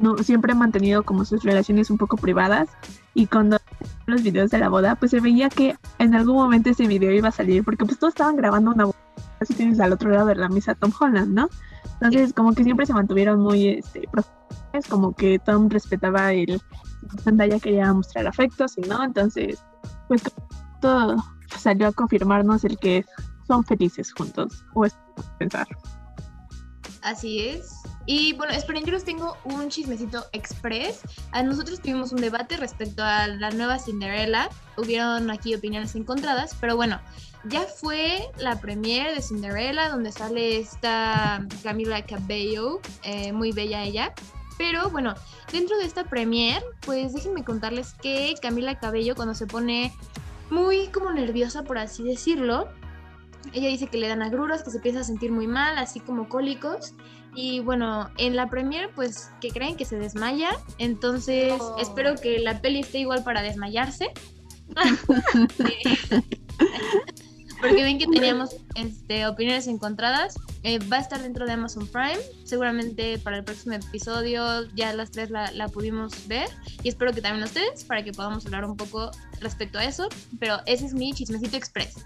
no, 0.00 0.16
siempre 0.18 0.52
ha 0.52 0.54
mantenido 0.54 1.02
como 1.02 1.24
sus 1.24 1.42
relaciones 1.42 1.90
un 1.90 1.98
poco 1.98 2.16
privadas. 2.16 2.68
Y 3.14 3.26
cuando 3.26 3.58
los 4.06 4.22
videos 4.22 4.50
de 4.50 4.58
la 4.58 4.68
boda, 4.68 4.94
pues 4.94 5.10
se 5.10 5.20
veía 5.20 5.48
que 5.48 5.76
en 5.98 6.14
algún 6.14 6.36
momento 6.36 6.70
ese 6.70 6.86
video 6.86 7.12
iba 7.12 7.28
a 7.28 7.32
salir, 7.32 7.64
porque 7.64 7.84
pues 7.84 7.98
todos 7.98 8.12
estaban 8.12 8.36
grabando 8.36 8.70
una 8.70 8.86
boda. 8.86 8.96
Así 9.40 9.54
tienes 9.54 9.80
al 9.80 9.92
otro 9.92 10.10
lado 10.10 10.26
de 10.26 10.36
la 10.36 10.48
mesa 10.48 10.74
Tom 10.74 10.92
Holland, 10.98 11.32
¿no? 11.32 11.48
Entonces, 12.00 12.32
como 12.32 12.52
que 12.54 12.64
siempre 12.64 12.86
se 12.86 12.94
mantuvieron 12.94 13.40
muy 13.40 13.68
este, 13.68 14.08
profesionales, 14.10 14.88
como 14.88 15.14
que 15.14 15.38
Tom 15.38 15.68
respetaba 15.68 16.32
el, 16.32 16.60
Zendaya 17.22 17.58
quería 17.58 17.92
mostrar 17.92 18.26
afectos 18.26 18.76
y 18.78 18.82
no, 18.82 19.02
entonces, 19.02 19.62
pues 20.08 20.22
todo 20.80 21.16
salió 21.56 21.88
a 21.88 21.92
confirmarnos 21.92 22.64
el 22.64 22.78
que 22.78 23.04
son 23.52 23.64
felices 23.64 24.14
juntos, 24.14 24.64
o 24.72 24.86
es 24.86 24.96
pensar. 25.38 25.68
Así 27.02 27.40
es. 27.40 27.82
Y 28.06 28.32
bueno, 28.32 28.54
esperen, 28.54 28.82
yo 28.86 28.92
les 28.92 29.04
tengo 29.04 29.36
un 29.44 29.68
chismecito 29.68 30.24
express. 30.32 31.00
Nosotros 31.44 31.80
tuvimos 31.80 32.12
un 32.12 32.22
debate 32.22 32.56
respecto 32.56 33.04
a 33.04 33.26
la 33.26 33.50
nueva 33.50 33.78
Cinderella. 33.78 34.48
Hubieron 34.78 35.30
aquí 35.30 35.54
opiniones 35.54 35.94
encontradas, 35.96 36.56
pero 36.62 36.76
bueno, 36.76 36.98
ya 37.44 37.60
fue 37.60 38.22
la 38.38 38.58
premiere 38.58 39.14
de 39.14 39.20
Cinderella, 39.20 39.90
donde 39.90 40.12
sale 40.12 40.58
esta 40.58 41.46
Camila 41.62 42.06
Cabello, 42.06 42.80
eh, 43.02 43.34
muy 43.34 43.52
bella 43.52 43.82
ella. 43.82 44.14
Pero 44.56 44.88
bueno, 44.88 45.12
dentro 45.52 45.76
de 45.76 45.84
esta 45.84 46.04
premiere, 46.04 46.64
pues 46.86 47.12
déjenme 47.12 47.44
contarles 47.44 47.92
que 48.00 48.34
Camila 48.40 48.78
Cabello, 48.78 49.14
cuando 49.14 49.34
se 49.34 49.46
pone 49.46 49.92
muy 50.48 50.88
como 50.88 51.12
nerviosa, 51.12 51.64
por 51.64 51.76
así 51.76 52.02
decirlo, 52.02 52.68
ella 53.52 53.68
dice 53.68 53.86
que 53.86 53.98
le 53.98 54.08
dan 54.08 54.22
agruras, 54.22 54.62
que 54.62 54.70
se 54.70 54.76
empieza 54.78 55.00
a 55.00 55.04
sentir 55.04 55.32
muy 55.32 55.46
mal, 55.46 55.78
así 55.78 56.00
como 56.00 56.28
cólicos. 56.28 56.94
Y 57.34 57.60
bueno, 57.60 58.10
en 58.18 58.36
la 58.36 58.50
premier, 58.50 58.90
pues 58.94 59.30
que 59.40 59.48
creen 59.48 59.76
que 59.76 59.84
se 59.84 59.96
desmaya. 59.98 60.50
Entonces, 60.78 61.54
Oh. 61.58 61.76
espero 61.78 62.14
que 62.16 62.38
la 62.38 62.60
peli 62.60 62.80
esté 62.80 62.98
igual 62.98 63.24
para 63.24 63.42
desmayarse. 63.42 64.10
Porque 67.60 67.82
ven 67.84 67.96
que 67.98 68.06
teníamos 68.08 68.56
este, 68.74 69.24
opiniones 69.26 69.68
encontradas. 69.68 70.34
Eh, 70.64 70.80
va 70.92 70.96
a 70.96 71.00
estar 71.00 71.22
dentro 71.22 71.46
de 71.46 71.52
Amazon 71.52 71.86
Prime. 71.86 72.18
Seguramente 72.44 73.18
para 73.18 73.36
el 73.36 73.44
próximo 73.44 73.76
episodio 73.76 74.68
ya 74.74 74.92
las 74.92 75.12
tres 75.12 75.30
la, 75.30 75.52
la 75.52 75.68
pudimos 75.68 76.26
ver. 76.26 76.48
Y 76.82 76.88
espero 76.88 77.12
que 77.12 77.22
también 77.22 77.44
ustedes, 77.44 77.84
para 77.84 78.02
que 78.02 78.12
podamos 78.12 78.44
hablar 78.46 78.64
un 78.64 78.76
poco 78.76 79.12
respecto 79.40 79.78
a 79.78 79.84
eso. 79.84 80.08
Pero 80.40 80.58
ese 80.66 80.86
es 80.86 80.94
mi 80.94 81.12
chismecito 81.12 81.56
express. 81.56 82.04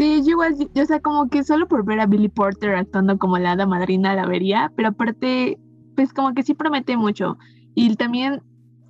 Sí, 0.00 0.22
yo 0.24 0.30
igual, 0.30 0.56
yo, 0.56 0.82
o 0.82 0.86
sea, 0.86 0.98
como 1.00 1.28
que 1.28 1.44
solo 1.44 1.68
por 1.68 1.84
ver 1.84 2.00
a 2.00 2.06
Billy 2.06 2.30
Porter 2.30 2.74
actuando 2.74 3.18
como 3.18 3.36
la 3.36 3.52
hada 3.52 3.66
madrina 3.66 4.14
la 4.14 4.24
vería, 4.24 4.72
pero 4.74 4.88
aparte, 4.88 5.58
pues 5.94 6.14
como 6.14 6.32
que 6.32 6.42
sí 6.42 6.54
promete 6.54 6.96
mucho. 6.96 7.36
Y 7.74 7.94
también, 7.96 8.40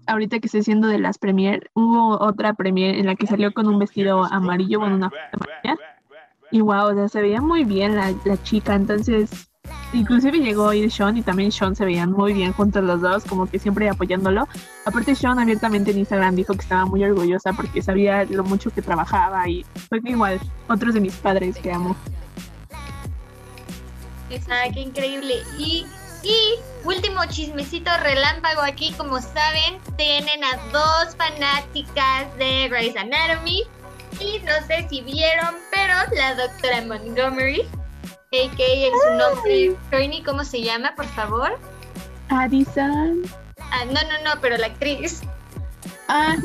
ahorita 0.06 0.38
que 0.38 0.46
estoy 0.46 0.60
haciendo 0.60 0.86
de 0.86 1.00
las 1.00 1.18
premier, 1.18 1.68
hubo 1.74 2.16
otra 2.24 2.54
premier 2.54 2.94
en 2.94 3.06
la 3.06 3.16
que 3.16 3.26
salió 3.26 3.52
con 3.52 3.66
un 3.66 3.80
vestido 3.80 4.22
amarillo, 4.22 4.78
bueno, 4.78 4.94
una 4.94 5.10
amarilla. 5.32 5.82
Y 6.52 6.60
wow, 6.60 6.92
o 6.92 6.94
sea, 6.94 7.08
se 7.08 7.20
veía 7.20 7.40
muy 7.40 7.64
bien 7.64 7.96
la, 7.96 8.14
la 8.24 8.40
chica, 8.44 8.76
entonces, 8.76 9.49
inclusive 9.92 10.38
llegó 10.38 10.68
a 10.68 10.76
ir 10.76 10.90
Sean 10.90 11.16
y 11.16 11.22
también 11.22 11.52
Sean 11.52 11.74
se 11.74 11.84
veían 11.84 12.12
muy 12.12 12.32
bien 12.32 12.52
juntos 12.52 12.82
los 12.82 13.00
dos, 13.00 13.24
como 13.24 13.46
que 13.48 13.58
siempre 13.58 13.88
apoyándolo. 13.88 14.48
Aparte, 14.84 15.14
Sean 15.14 15.38
abiertamente 15.38 15.90
en 15.90 15.98
Instagram 15.98 16.36
dijo 16.36 16.54
que 16.54 16.60
estaba 16.60 16.86
muy 16.86 17.04
orgullosa 17.04 17.52
porque 17.52 17.82
sabía 17.82 18.24
lo 18.24 18.44
mucho 18.44 18.70
que 18.70 18.82
trabajaba 18.82 19.48
y 19.48 19.64
fue 19.88 20.00
igual 20.04 20.40
otros 20.68 20.94
de 20.94 21.00
mis 21.00 21.14
padres 21.14 21.56
que 21.56 21.72
amo. 21.72 21.96
Ah, 24.48 24.64
qué 24.72 24.80
increíble. 24.80 25.42
Y, 25.58 25.84
y 26.22 26.36
último 26.84 27.24
chismecito 27.28 27.90
relámpago 28.02 28.62
aquí, 28.62 28.92
como 28.96 29.20
saben, 29.20 29.78
tienen 29.96 30.44
a 30.44 30.56
dos 30.72 31.16
fanáticas 31.16 32.36
de 32.38 32.68
Grey's 32.68 32.96
Anatomy. 32.96 33.64
Y 34.20 34.38
no 34.40 34.52
sé 34.66 34.86
si 34.88 35.00
vieron, 35.00 35.54
pero 35.72 35.94
la 36.14 36.34
doctora 36.34 36.82
Montgomery, 36.82 37.62
a.k.a. 38.32 38.86
en 38.86 38.92
su 38.92 39.18
nombre, 39.18 40.22
¿cómo 40.24 40.44
se 40.44 40.62
llama, 40.62 40.92
por 40.94 41.06
favor? 41.06 41.58
Addison. 42.28 43.22
Ah, 43.58 43.84
no, 43.86 43.92
no, 43.92 44.24
no, 44.34 44.40
pero 44.40 44.56
la 44.56 44.66
actriz. 44.66 45.22
Ah, 46.08 46.36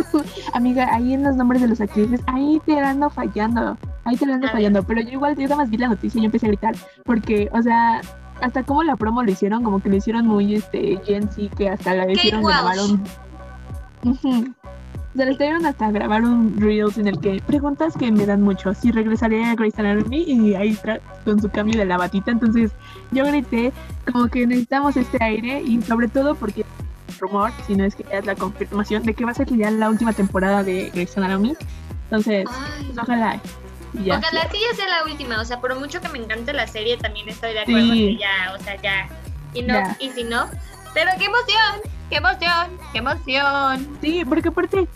amiga, 0.52 0.92
ahí 0.92 1.14
en 1.14 1.22
los 1.22 1.36
nombres 1.36 1.62
de 1.62 1.68
los 1.68 1.80
actrices, 1.80 2.20
ahí 2.26 2.60
te 2.66 2.80
ando 2.80 3.08
fallando. 3.08 3.78
ahí 4.04 4.16
te 4.16 4.24
ando 4.24 4.36
A 4.36 4.40
ver. 4.40 4.50
fallando, 4.50 4.82
pero 4.82 5.00
yo 5.00 5.10
igual, 5.10 5.36
yo 5.36 5.42
nada 5.44 5.56
más 5.56 5.70
vi 5.70 5.76
la 5.76 5.88
noticia 5.88 6.18
y 6.18 6.22
yo 6.22 6.26
empecé 6.26 6.46
a 6.46 6.48
gritar, 6.48 6.74
porque, 7.04 7.48
o 7.52 7.62
sea, 7.62 8.00
hasta 8.40 8.64
como 8.64 8.82
la 8.82 8.96
promo 8.96 9.22
lo 9.22 9.30
hicieron, 9.30 9.62
como 9.62 9.80
que 9.80 9.90
lo 9.90 9.96
hicieron 9.96 10.26
muy, 10.26 10.56
este, 10.56 11.00
Gen 11.04 11.30
Z, 11.30 11.54
que 11.56 11.68
hasta 11.68 11.94
la 11.94 12.10
hicieron 12.10 12.44
Welsh. 12.44 12.56
grabar 12.56 12.78
un... 12.80 13.04
Les 15.24 15.36
dieron 15.38 15.66
hasta 15.66 15.90
grabar 15.90 16.22
un 16.22 16.56
Reels 16.60 16.96
en 16.98 17.08
el 17.08 17.20
que 17.20 17.42
preguntas 17.46 17.94
que 17.98 18.10
me 18.12 18.24
dan 18.24 18.40
mucho, 18.42 18.72
si 18.74 18.90
regresaré 18.92 19.44
a 19.44 19.54
Grey's 19.54 19.78
Anatomy 19.78 20.22
y 20.22 20.54
ahí 20.54 20.74
tra- 20.76 21.00
con 21.24 21.40
su 21.42 21.48
cambio 21.50 21.78
de 21.78 21.84
la 21.84 21.96
batita, 21.98 22.30
entonces 22.30 22.70
yo 23.10 23.24
grité 23.26 23.72
como 24.12 24.28
que 24.28 24.46
necesitamos 24.46 24.96
este 24.96 25.22
aire 25.22 25.60
y 25.62 25.82
sobre 25.82 26.08
todo 26.08 26.34
porque 26.34 26.64
rumor, 27.20 27.50
si 27.66 27.74
no 27.74 27.84
es 27.84 27.94
que 27.96 28.04
ya 28.04 28.18
es 28.18 28.26
la 28.26 28.36
confirmación 28.36 29.02
de 29.02 29.12
que 29.14 29.24
va 29.24 29.32
a 29.32 29.34
ser 29.34 29.48
ya 29.54 29.70
la 29.70 29.90
última 29.90 30.12
temporada 30.12 30.62
de 30.62 30.90
Grey's 30.90 31.16
Anatomy, 31.18 31.56
entonces 32.04 32.46
Ay, 32.48 32.92
ojalá 33.00 33.40
ya. 34.04 34.18
Ojalá 34.18 34.48
sí 34.52 34.58
ya 34.70 34.76
sea 34.76 34.86
la 34.88 35.10
última, 35.10 35.40
o 35.40 35.44
sea, 35.44 35.60
por 35.60 35.78
mucho 35.78 36.00
que 36.00 36.08
me 36.10 36.18
encante 36.18 36.52
la 36.52 36.66
serie, 36.66 36.96
también 36.96 37.28
estoy 37.28 37.54
de 37.54 37.60
acuerdo 37.60 37.92
Sí. 37.92 38.16
que 38.16 38.18
ya, 38.18 38.54
o 38.58 38.62
sea, 38.62 38.80
ya. 38.80 39.08
Y 39.54 39.62
no, 39.62 39.74
Ya. 39.74 39.96
y 39.98 40.10
si 40.10 40.24
no, 40.24 40.46
pero 40.94 41.10
qué 41.18 41.24
emoción, 41.24 41.90
qué 42.10 42.16
emoción, 42.16 42.78
qué 42.92 42.98
emoción. 42.98 43.98
Sí, 44.00 44.24
porque 44.28 44.48
aparte, 44.48 44.88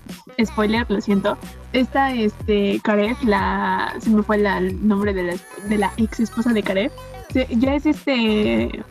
spoiler, 0.45 0.87
lo 0.91 1.01
siento, 1.01 1.37
esta, 1.73 2.13
este, 2.13 2.81
Karev, 2.83 3.17
la, 3.25 3.95
se 3.99 4.11
me 4.11 4.23
fue 4.23 4.39
la- 4.39 4.59
el 4.59 4.87
nombre 4.87 5.13
de 5.13 5.23
la, 5.25 5.35
de 5.69 5.79
la 5.79 5.93
ex 5.97 6.21
esposa 6.21 6.53
de 6.53 6.63
Karev, 6.63 6.91
se- 7.33 7.49
ya 7.51 7.75
es 7.75 7.87
este, 7.87 8.85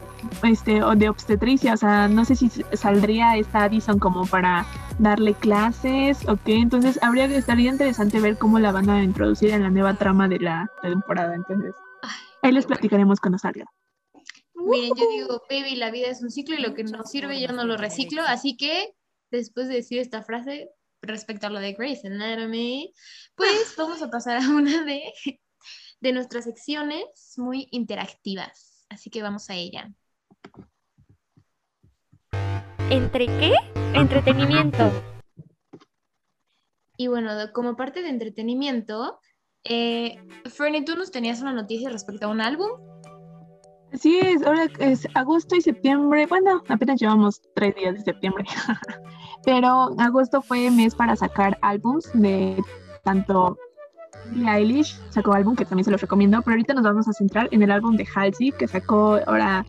este, 0.44 0.84
o 0.84 0.96
de 0.96 1.10
obstetricia, 1.10 1.74
o 1.74 1.78
sea, 1.78 2.08
no 2.08 2.26
sé 2.26 2.36
si 2.36 2.50
saldría 2.74 3.38
esta 3.38 3.64
Addison 3.64 3.98
como 4.00 4.26
para 4.26 4.66
darle 5.00 5.34
clases 5.34 6.28
o 6.28 6.38
qué, 6.38 6.58
entonces 6.60 7.00
habría 7.02 7.28
que, 7.28 7.38
estaría 7.38 7.72
interesante 7.72 8.20
ver 8.20 8.38
cómo 8.38 8.60
la 8.60 8.72
van 8.72 8.90
a 8.90 9.04
introducir 9.04 9.50
en 9.52 9.64
la 9.64 9.70
nueva 9.70 9.96
trama 9.96 10.28
de 10.28 10.40
la 10.40 10.70
temporada, 10.82 11.34
entonces, 11.36 11.74
ahí 12.44 12.52
les 12.52 12.66
platicaremos 12.66 13.20
cuando 13.20 13.38
salga. 13.40 13.66
Miren, 14.66 14.94
yo 14.96 15.10
digo, 15.10 15.44
baby, 15.50 15.76
la 15.76 15.92
vida 15.92 16.08
es 16.08 16.22
un 16.22 16.32
ciclo 16.32 16.56
y 16.56 16.62
lo 16.62 16.74
que 16.74 16.84
no 16.84 17.04
sirve 17.04 17.40
yo 17.40 17.52
no 17.52 17.66
lo 17.66 17.78
reciclo. 17.78 18.22
Así 18.24 18.58
que, 18.58 18.96
después 19.32 19.68
de 19.68 19.76
decir 19.76 20.00
esta 20.00 20.24
frase 20.24 20.70
respecto 21.02 21.48
a 21.48 21.50
lo 21.50 21.60
de 21.60 21.74
Grey's 21.74 22.06
Anatomy, 22.06 22.94
pues 23.36 23.74
vamos 23.78 24.02
a 24.02 24.10
pasar 24.10 24.38
a 24.38 24.50
una 24.50 24.84
de, 24.84 25.02
de 26.00 26.14
nuestras 26.14 26.46
secciones 26.46 27.06
muy 27.38 27.68
interactivas. 27.72 28.86
Así 28.90 29.10
que 29.10 29.22
vamos 29.22 29.50
a 29.50 29.56
ella. 29.56 29.90
¿Entre 32.90 33.26
qué? 33.26 33.54
Entretenimiento. 33.94 34.92
Y 36.98 37.08
bueno, 37.08 37.32
como 37.54 37.76
parte 37.76 38.02
de 38.02 38.10
entretenimiento, 38.10 39.20
eh, 39.64 40.18
Fernie, 40.46 40.84
tú 40.84 40.96
nos 40.96 41.10
tenías 41.10 41.42
una 41.42 41.54
noticia 41.54 41.90
respecto 41.90 42.26
a 42.26 42.30
un 42.30 42.42
álbum. 42.42 42.91
Sí, 43.94 44.20
es, 44.22 44.42
ahora 44.44 44.68
es 44.80 45.08
agosto 45.16 45.56
y 45.56 45.62
septiembre. 45.62 46.26
Bueno, 46.26 46.64
apenas 46.70 47.00
llevamos 47.00 47.42
tres 47.56 47.76
días 47.76 47.96
de 47.96 48.02
septiembre. 48.02 48.46
Pero 49.46 49.94
agosto 50.00 50.42
fue 50.42 50.70
mes 50.72 50.96
para 50.96 51.16
sacar 51.16 51.58
álbums 51.62 52.10
de 52.14 52.62
tanto 53.04 53.58
Billie 54.30 54.50
Eilish 54.50 55.00
sacó 55.10 55.34
álbum 55.34 55.56
que 55.56 55.66
también 55.66 55.86
se 55.86 55.92
los 55.92 56.02
recomiendo, 56.02 56.42
pero 56.42 56.54
ahorita 56.54 56.74
nos 56.74 56.84
vamos 56.84 57.08
a 57.08 57.14
centrar 57.14 57.48
en 57.52 57.64
el 57.64 57.72
álbum 57.72 57.96
de 57.96 58.08
Halsey 58.14 58.52
que 58.52 58.68
sacó 58.68 59.20
ahora 59.26 59.66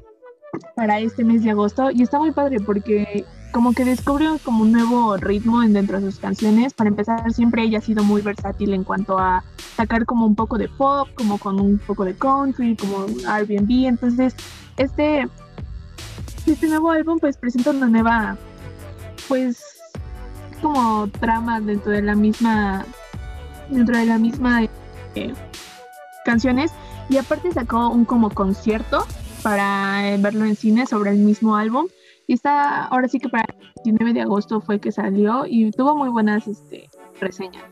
para 0.77 1.01
este 1.01 1.25
mes 1.25 1.43
de 1.43 1.51
agosto 1.51 1.91
y 1.91 2.03
está 2.03 2.19
muy 2.19 2.33
padre 2.33 2.61
porque 2.61 3.25
como 3.53 3.73
que 3.73 3.85
descubrió 3.85 4.39
como 4.43 4.63
un 4.63 4.73
nuevo 4.73 5.17
ritmo 5.17 5.63
en 5.63 5.75
dentro 5.75 6.01
de 6.01 6.11
sus 6.11 6.19
canciones. 6.19 6.75
Para 6.75 6.89
empezar, 6.89 7.33
siempre 7.33 7.63
ella 7.63 7.79
ha 7.79 7.83
sido 7.83 8.03
muy 8.03 8.23
versátil 8.23 8.73
en 8.73 8.83
cuanto 8.83 9.19
a 9.19 9.45
sacar 9.77 10.07
como 10.07 10.27
un 10.27 10.35
poco 10.35 10.59
de 10.59 10.69
pop, 10.69 11.09
como 11.15 11.39
con 11.39 11.61
un 11.61 11.79
poco 11.79 12.05
de 12.05 12.15
country, 12.15 12.77
como 12.77 13.07
Airbnb. 13.29 13.87
Entonces, 13.87 14.35
este, 14.79 15.29
este 16.47 16.67
nuevo 16.67 16.91
álbum 16.91 17.19
pues 17.21 17.37
presenta 17.37 17.71
una 17.71 17.87
nueva, 17.87 18.37
pues, 19.29 19.61
como 20.61 21.09
trama 21.21 21.61
dentro 21.61 21.93
de 21.93 22.03
la 22.03 22.15
misma, 22.15 22.87
dentro 23.69 23.97
de 23.97 24.07
la 24.07 24.19
misma 24.19 24.65
eh, 25.15 25.35
canciones. 26.25 26.73
Y 27.09 27.19
aparte 27.19 27.53
sacó 27.53 27.89
un 27.89 28.05
como 28.07 28.31
concierto 28.31 29.07
para 29.43 30.17
verlo 30.19 30.45
en 30.47 30.57
cine 30.57 30.87
sobre 30.87 31.11
el 31.11 31.19
mismo 31.19 31.57
álbum. 31.57 31.87
Está, 32.33 32.87
ahora 32.87 33.09
sí 33.09 33.19
que 33.19 33.29
para 33.29 33.45
el 33.45 33.83
19 33.85 34.15
de 34.15 34.23
agosto 34.23 34.61
fue 34.61 34.81
que 34.81 34.91
salió 34.91 35.45
y 35.47 35.71
tuvo 35.71 35.95
muy 35.95 36.09
buenas 36.09 36.47
este, 36.47 36.89
reseñas. 37.21 37.65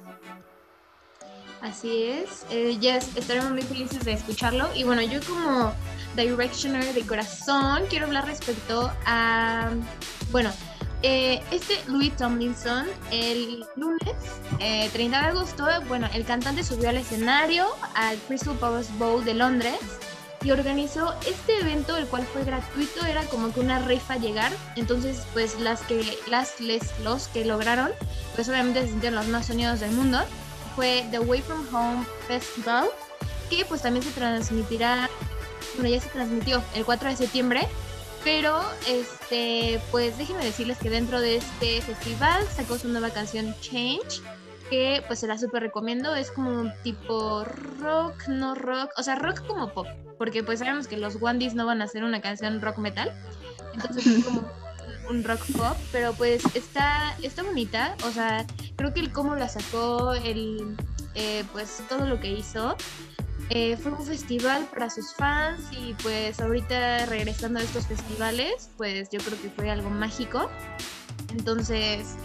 Así 1.62 2.04
es, 2.04 2.46
eh, 2.50 2.78
estaremos 3.16 3.50
muy 3.50 3.62
felices 3.62 4.04
de 4.04 4.12
escucharlo. 4.12 4.68
Y 4.74 4.84
bueno, 4.84 5.02
yo 5.02 5.20
como 5.26 5.72
Directioner 6.16 6.92
de 6.92 7.02
corazón 7.06 7.82
quiero 7.88 8.06
hablar 8.06 8.26
respecto 8.26 8.90
a, 9.06 9.70
bueno, 10.30 10.50
eh, 11.02 11.40
este 11.50 11.74
Louis 11.86 12.14
Tomlinson, 12.16 12.86
el 13.10 13.64
lunes 13.76 14.14
eh, 14.58 14.90
30 14.92 15.20
de 15.20 15.26
agosto, 15.26 15.66
bueno, 15.88 16.06
el 16.12 16.24
cantante 16.24 16.62
subió 16.62 16.90
al 16.90 16.98
escenario 16.98 17.66
al 17.94 18.18
Crystal 18.28 18.54
Palace 18.56 18.92
Bowl 18.98 19.24
de 19.24 19.32
Londres 19.32 19.78
y 20.42 20.50
organizó 20.50 21.14
este 21.26 21.58
evento, 21.60 21.96
el 21.96 22.06
cual 22.06 22.24
fue 22.24 22.44
gratuito, 22.44 23.04
era 23.04 23.24
como 23.24 23.52
que 23.52 23.60
una 23.60 23.78
rifa 23.80 24.16
llegar. 24.16 24.52
Entonces, 24.76 25.22
pues 25.32 25.58
las 25.60 25.82
que, 25.82 26.18
las, 26.28 26.60
les, 26.60 26.98
los 27.00 27.28
que 27.28 27.44
lograron, 27.44 27.90
pues 28.34 28.48
obviamente 28.48 28.82
se 28.82 28.88
sintieron 28.88 29.18
los 29.18 29.28
más 29.28 29.46
soñados 29.46 29.80
del 29.80 29.92
mundo 29.92 30.20
fue 30.76 31.06
The 31.10 31.20
Way 31.20 31.42
From 31.42 31.74
Home 31.74 32.06
Festival, 32.26 32.88
que 33.48 33.64
pues 33.64 33.82
también 33.82 34.04
se 34.04 34.12
transmitirá, 34.12 35.10
bueno, 35.74 35.90
ya 35.90 36.00
se 36.00 36.08
transmitió 36.08 36.62
el 36.74 36.84
4 36.84 37.10
de 37.10 37.16
septiembre, 37.16 37.68
pero 38.24 38.62
este, 38.86 39.80
pues 39.90 40.16
déjenme 40.18 40.44
decirles 40.44 40.78
que 40.78 40.90
dentro 40.90 41.20
de 41.20 41.36
este 41.36 41.82
festival 41.82 42.46
sacó 42.54 42.78
su 42.78 42.88
nueva 42.88 43.10
canción 43.10 43.54
Change, 43.60 44.22
que 44.70 45.02
pues 45.06 45.18
se 45.18 45.26
la 45.26 45.36
súper 45.36 45.64
recomiendo, 45.64 46.14
es 46.14 46.30
como 46.30 46.72
tipo 46.82 47.44
rock, 47.80 48.28
no 48.28 48.54
rock, 48.54 48.92
o 48.96 49.02
sea, 49.02 49.16
rock 49.16 49.46
como 49.46 49.72
pop, 49.74 49.86
porque 50.16 50.42
pues 50.42 50.60
sabemos 50.60 50.86
que 50.86 50.96
los 50.96 51.16
Wandis 51.20 51.54
no 51.54 51.66
van 51.66 51.82
a 51.82 51.84
hacer 51.84 52.04
una 52.04 52.20
canción 52.22 52.62
rock 52.62 52.78
metal, 52.78 53.12
entonces 53.74 54.06
es 54.06 54.24
como 54.24 54.48
un 55.10 55.24
rock 55.24 55.40
pop, 55.56 55.76
pero 55.92 56.12
pues 56.14 56.42
está, 56.54 57.16
está 57.22 57.42
bonita, 57.42 57.96
o 58.06 58.10
sea, 58.10 58.46
creo 58.76 58.94
que 58.94 59.00
el 59.00 59.12
cómo 59.12 59.34
la 59.34 59.48
sacó, 59.48 60.14
el, 60.14 60.76
eh, 61.14 61.44
pues 61.52 61.82
todo 61.88 62.06
lo 62.06 62.20
que 62.20 62.30
hizo, 62.30 62.76
eh, 63.52 63.76
fue 63.76 63.90
un 63.90 64.06
festival 64.06 64.68
para 64.72 64.88
sus 64.88 65.12
fans 65.14 65.60
y 65.72 65.94
pues 65.94 66.38
ahorita 66.40 67.06
regresando 67.06 67.58
a 67.58 67.62
estos 67.62 67.86
festivales, 67.88 68.70
pues 68.76 69.10
yo 69.10 69.18
creo 69.18 69.42
que 69.42 69.50
fue 69.50 69.68
algo 69.68 69.90
mágico. 69.90 70.48
Entonces, 71.32 72.16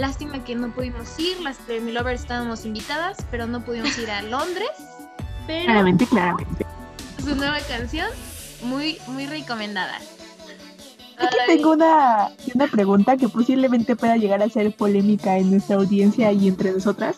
lástima 0.00 0.42
que 0.44 0.54
no 0.54 0.70
pudimos 0.72 1.18
ir, 1.18 1.40
las 1.40 1.56
Premio 1.58 1.92
Lovers 1.94 2.22
estábamos 2.22 2.64
invitadas, 2.64 3.18
pero 3.30 3.46
no 3.46 3.64
pudimos 3.64 3.96
ir 3.98 4.10
a 4.10 4.22
Londres. 4.34 4.70
Pero 5.46 5.64
Claramente, 5.66 6.06
claramente. 6.06 6.66
su 7.22 7.34
nueva 7.36 7.58
canción, 7.60 8.08
muy, 8.62 8.98
muy 9.08 9.26
recomendada. 9.26 9.98
Aquí 11.18 11.36
tengo 11.46 11.72
una, 11.72 12.30
una 12.54 12.66
pregunta 12.66 13.16
que 13.18 13.28
posiblemente 13.28 13.94
pueda 13.94 14.16
llegar 14.16 14.42
a 14.42 14.48
ser 14.48 14.74
polémica 14.74 15.36
en 15.36 15.50
nuestra 15.50 15.76
audiencia 15.76 16.32
y 16.32 16.48
entre 16.48 16.72
nosotras. 16.72 17.16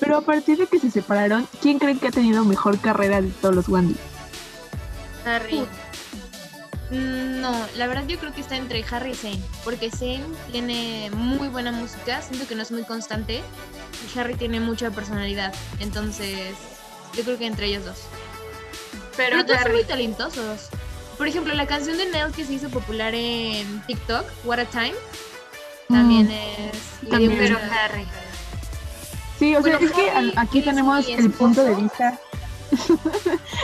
Pero 0.00 0.16
a 0.16 0.20
partir 0.22 0.58
de 0.58 0.66
que 0.66 0.80
se 0.80 0.90
separaron, 0.90 1.46
¿quién 1.62 1.78
creen 1.78 2.00
que 2.00 2.08
ha 2.08 2.10
tenido 2.10 2.44
mejor 2.44 2.80
carrera 2.80 3.22
de 3.22 3.28
todos 3.28 3.54
los 3.54 3.68
Wandy? 3.68 3.94
Harry. 5.24 5.64
Mm, 6.90 7.40
No, 7.40 7.54
la 7.76 7.86
verdad 7.86 8.04
yo 8.06 8.18
creo 8.18 8.32
que 8.34 8.40
está 8.40 8.56
entre 8.56 8.84
Harry 8.90 9.12
y 9.12 9.14
Zayn, 9.14 9.44
porque 9.64 9.90
Zayn 9.90 10.24
tiene 10.52 11.10
muy 11.12 11.48
buena 11.48 11.72
música, 11.72 12.22
siento 12.22 12.46
que 12.46 12.54
no 12.54 12.62
es 12.62 12.70
muy 12.70 12.84
constante, 12.84 13.42
y 13.42 14.18
Harry 14.18 14.34
tiene 14.34 14.60
mucha 14.60 14.90
personalidad, 14.90 15.54
entonces 15.80 16.54
yo 17.14 17.22
creo 17.24 17.38
que 17.38 17.46
entre 17.46 17.66
ellos 17.66 17.84
dos. 17.84 17.98
Pero, 19.16 19.36
Pero 19.36 19.46
todos 19.46 19.60
son 19.60 19.72
muy 19.72 19.84
talentosos. 19.84 20.68
Por 21.16 21.28
ejemplo, 21.28 21.54
la 21.54 21.66
canción 21.66 21.96
de 21.96 22.06
Nell 22.06 22.32
que 22.32 22.44
se 22.44 22.54
hizo 22.54 22.68
popular 22.70 23.14
en 23.14 23.82
TikTok, 23.86 24.24
What 24.44 24.58
a 24.58 24.64
Time, 24.64 24.94
también 25.88 26.30
es... 26.30 26.74
le 27.02 27.08
dio 27.08 27.10
también. 27.10 27.38
Pero 27.38 27.58
Harry. 27.58 28.06
Sí, 29.38 29.54
o 29.54 29.62
sea, 29.62 29.76
es 29.78 29.92
que 29.92 30.32
aquí 30.36 30.58
es 30.58 30.64
tenemos 30.64 31.08
el 31.08 31.30
punto 31.30 31.64
de 31.64 31.74
vista. 31.74 32.18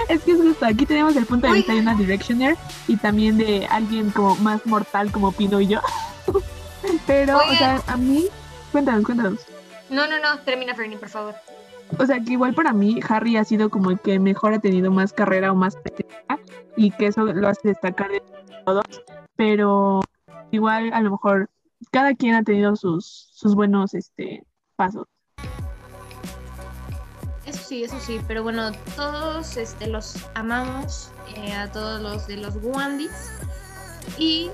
Es 0.08 0.22
que 0.22 0.32
es 0.32 0.40
justo, 0.40 0.66
aquí 0.66 0.86
tenemos 0.86 1.16
el 1.16 1.26
punto 1.26 1.46
de 1.46 1.54
vista 1.54 1.74
de 1.74 1.80
una 1.80 1.94
Directioner 1.94 2.56
y 2.88 2.96
también 2.96 3.38
de 3.38 3.66
alguien 3.66 4.10
como 4.10 4.36
más 4.36 4.64
mortal 4.66 5.10
como 5.12 5.32
Pino 5.32 5.60
y 5.60 5.68
yo. 5.68 5.80
Pero, 7.06 7.38
o 7.38 7.54
sea, 7.54 7.82
a 7.86 7.96
mí, 7.96 8.26
cuéntanos, 8.72 9.04
cuéntanos. 9.04 9.40
No, 9.90 10.06
no, 10.06 10.20
no, 10.20 10.38
termina 10.40 10.74
Fernie, 10.74 10.96
por 10.96 11.08
favor. 11.08 11.34
O 11.98 12.06
sea, 12.06 12.20
que 12.20 12.32
igual 12.32 12.54
para 12.54 12.72
mí 12.72 13.00
Harry 13.08 13.36
ha 13.36 13.44
sido 13.44 13.68
como 13.68 13.90
el 13.90 13.98
que 13.98 14.18
mejor 14.18 14.54
ha 14.54 14.60
tenido 14.60 14.90
más 14.90 15.12
carrera 15.12 15.52
o 15.52 15.56
más 15.56 15.76
y 16.76 16.90
que 16.92 17.06
eso 17.06 17.24
lo 17.24 17.48
hace 17.48 17.68
destacar 17.68 18.10
de 18.10 18.22
todos, 18.64 18.84
pero 19.36 20.00
igual 20.50 20.92
a 20.92 21.00
lo 21.00 21.10
mejor 21.10 21.50
cada 21.90 22.14
quien 22.14 22.34
ha 22.34 22.42
tenido 22.42 22.76
sus, 22.76 23.30
sus 23.32 23.54
buenos 23.54 23.94
este 23.94 24.44
pasos. 24.76 25.06
Eso 27.50 27.64
sí, 27.64 27.82
eso 27.82 27.98
sí, 27.98 28.20
pero 28.28 28.44
bueno, 28.44 28.70
todos 28.94 29.56
este, 29.56 29.88
los 29.88 30.14
amamos, 30.36 31.10
eh, 31.34 31.52
a 31.52 31.68
todos 31.72 32.00
los 32.00 32.28
de 32.28 32.36
los 32.36 32.54
Wandis. 32.62 33.10
Y 34.16 34.52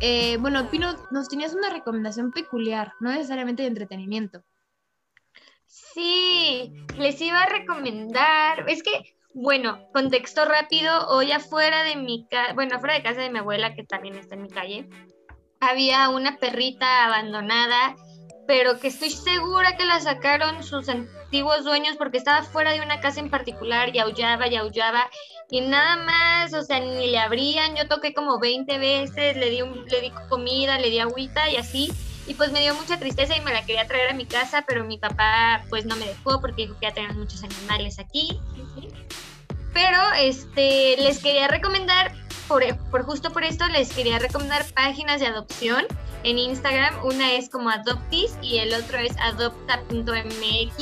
eh, 0.00 0.38
bueno, 0.38 0.70
Pino, 0.70 0.96
nos 1.10 1.28
tenías 1.28 1.52
una 1.52 1.68
recomendación 1.68 2.32
peculiar, 2.32 2.94
no 3.00 3.10
necesariamente 3.10 3.64
de 3.64 3.68
entretenimiento. 3.68 4.42
Sí, 5.66 6.72
les 6.96 7.20
iba 7.20 7.42
a 7.42 7.50
recomendar, 7.50 8.64
es 8.66 8.82
que, 8.82 9.14
bueno, 9.34 9.90
contexto 9.92 10.46
rápido, 10.46 11.08
hoy 11.08 11.32
afuera 11.32 11.82
de 11.82 11.96
mi 11.96 12.26
casa, 12.28 12.54
bueno, 12.54 12.76
afuera 12.76 12.94
de 12.94 13.02
casa 13.02 13.20
de 13.20 13.28
mi 13.28 13.40
abuela, 13.40 13.74
que 13.74 13.84
también 13.84 14.16
está 14.16 14.36
en 14.36 14.42
mi 14.42 14.48
calle, 14.48 14.88
había 15.60 16.08
una 16.08 16.38
perrita 16.38 17.04
abandonada, 17.04 17.94
pero 18.52 18.78
que 18.78 18.88
estoy 18.88 19.08
segura 19.08 19.78
que 19.78 19.86
la 19.86 19.98
sacaron 19.98 20.62
sus 20.62 20.86
antiguos 20.90 21.64
dueños 21.64 21.96
porque 21.96 22.18
estaba 22.18 22.42
fuera 22.42 22.72
de 22.72 22.82
una 22.82 23.00
casa 23.00 23.18
en 23.18 23.30
particular 23.30 23.96
y 23.96 23.98
aullaba 23.98 24.46
y 24.46 24.56
aullaba. 24.56 25.08
Y 25.48 25.62
nada 25.62 25.96
más, 25.96 26.52
o 26.52 26.62
sea, 26.62 26.78
ni 26.78 27.06
le 27.06 27.18
abrían, 27.18 27.74
yo 27.76 27.88
toqué 27.88 28.12
como 28.12 28.38
20 28.38 28.76
veces, 28.76 29.38
le 29.38 29.48
di, 29.48 29.62
un, 29.62 29.86
le 29.86 30.02
di 30.02 30.12
comida, 30.28 30.78
le 30.78 30.90
di 30.90 30.98
agüita 30.98 31.48
y 31.48 31.56
así, 31.56 31.90
y 32.26 32.34
pues 32.34 32.52
me 32.52 32.60
dio 32.60 32.74
mucha 32.74 32.98
tristeza 32.98 33.34
y 33.34 33.40
me 33.40 33.54
la 33.54 33.64
quería 33.64 33.86
traer 33.86 34.10
a 34.10 34.14
mi 34.14 34.26
casa, 34.26 34.66
pero 34.68 34.84
mi 34.84 34.98
papá 34.98 35.64
pues 35.70 35.86
no 35.86 35.96
me 35.96 36.04
dejó 36.04 36.38
porque 36.42 36.66
dijo 36.66 36.78
que 36.78 36.88
ya 36.88 36.92
tenían 36.92 37.18
muchos 37.18 37.42
animales 37.42 37.98
aquí. 37.98 38.38
Pero 39.72 39.98
este, 40.18 40.98
les 40.98 41.20
quería 41.20 41.48
recomendar, 41.48 42.12
por, 42.52 42.62
por 42.90 43.04
justo 43.04 43.32
por 43.32 43.44
esto, 43.44 43.66
les 43.68 43.90
quería 43.94 44.18
recomendar 44.18 44.66
páginas 44.74 45.20
de 45.20 45.26
adopción 45.26 45.86
en 46.22 46.38
Instagram. 46.38 46.94
Una 47.02 47.32
es 47.32 47.48
como 47.48 47.70
Adoptis 47.70 48.36
y 48.42 48.58
el 48.58 48.74
otro 48.74 48.98
es 48.98 49.16
adopta.mx. 49.18 50.76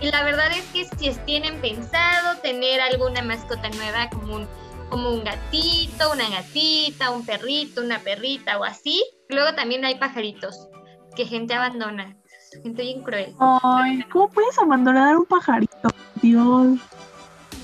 Y 0.00 0.10
la 0.10 0.24
verdad 0.24 0.48
es 0.50 0.64
que 0.72 0.84
si 0.84 1.16
tienen 1.24 1.60
pensado 1.60 2.36
tener 2.40 2.80
alguna 2.80 3.22
mascota 3.22 3.70
nueva 3.70 4.10
como 4.10 4.34
un, 4.34 4.48
como 4.90 5.10
un 5.10 5.22
gatito, 5.22 6.10
una 6.12 6.28
gatita, 6.28 7.12
un 7.12 7.24
perrito, 7.24 7.80
una 7.80 8.00
perrita 8.00 8.58
o 8.58 8.64
así, 8.64 9.04
luego 9.28 9.54
también 9.54 9.84
hay 9.84 9.94
pajaritos 9.94 10.68
que 11.14 11.26
gente 11.26 11.54
abandona. 11.54 12.16
Gente 12.60 12.82
bien 12.82 13.02
cruel. 13.04 13.34
Ay, 13.38 14.02
¿cómo 14.12 14.28
puedes 14.30 14.58
abandonar 14.58 15.16
un 15.16 15.26
pajarito? 15.26 15.88
Dios. 16.20 16.78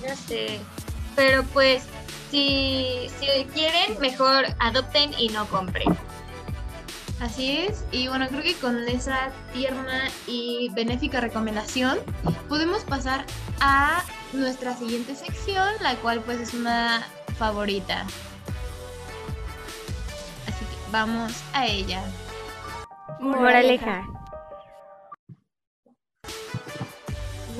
Ya 0.02 0.14
sé. 0.14 0.60
Pero 1.16 1.42
pues, 1.52 1.84
si, 2.30 3.10
si 3.18 3.44
quieren, 3.52 3.98
mejor 4.00 4.46
adopten 4.58 5.12
y 5.18 5.28
no 5.28 5.46
compren. 5.46 5.88
Así 7.20 7.58
es, 7.58 7.84
y 7.92 8.08
bueno, 8.08 8.26
creo 8.28 8.42
que 8.42 8.54
con 8.54 8.88
esa 8.88 9.30
tierna 9.52 10.08
y 10.26 10.70
benéfica 10.72 11.20
recomendación 11.20 11.98
podemos 12.48 12.82
pasar 12.84 13.26
a 13.60 14.02
nuestra 14.32 14.74
siguiente 14.74 15.14
sección, 15.14 15.68
la 15.82 15.96
cual 15.96 16.22
pues 16.22 16.40
es 16.40 16.54
una 16.54 17.06
favorita. 17.36 18.06
Así 20.46 20.64
que 20.64 20.90
vamos 20.90 21.32
a 21.52 21.66
ella. 21.66 22.02
Moraleja. 23.20 24.06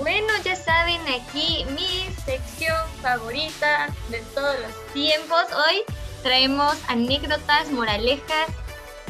Bueno, 0.01 0.29
ya 0.45 0.57
saben, 0.57 1.01
aquí 1.09 1.65
mi 1.77 2.11
sección 2.25 2.75
favorita 3.03 3.89
de 4.09 4.21
todos 4.35 4.57
los 4.61 4.93
tiempos. 4.95 5.45
Hoy 5.55 5.83
traemos 6.23 6.75
anécdotas, 6.89 7.71
moralejas 7.71 8.49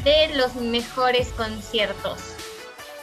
de 0.03 0.35
los 0.35 0.55
mejores 0.55 1.29
conciertos. 1.29 2.35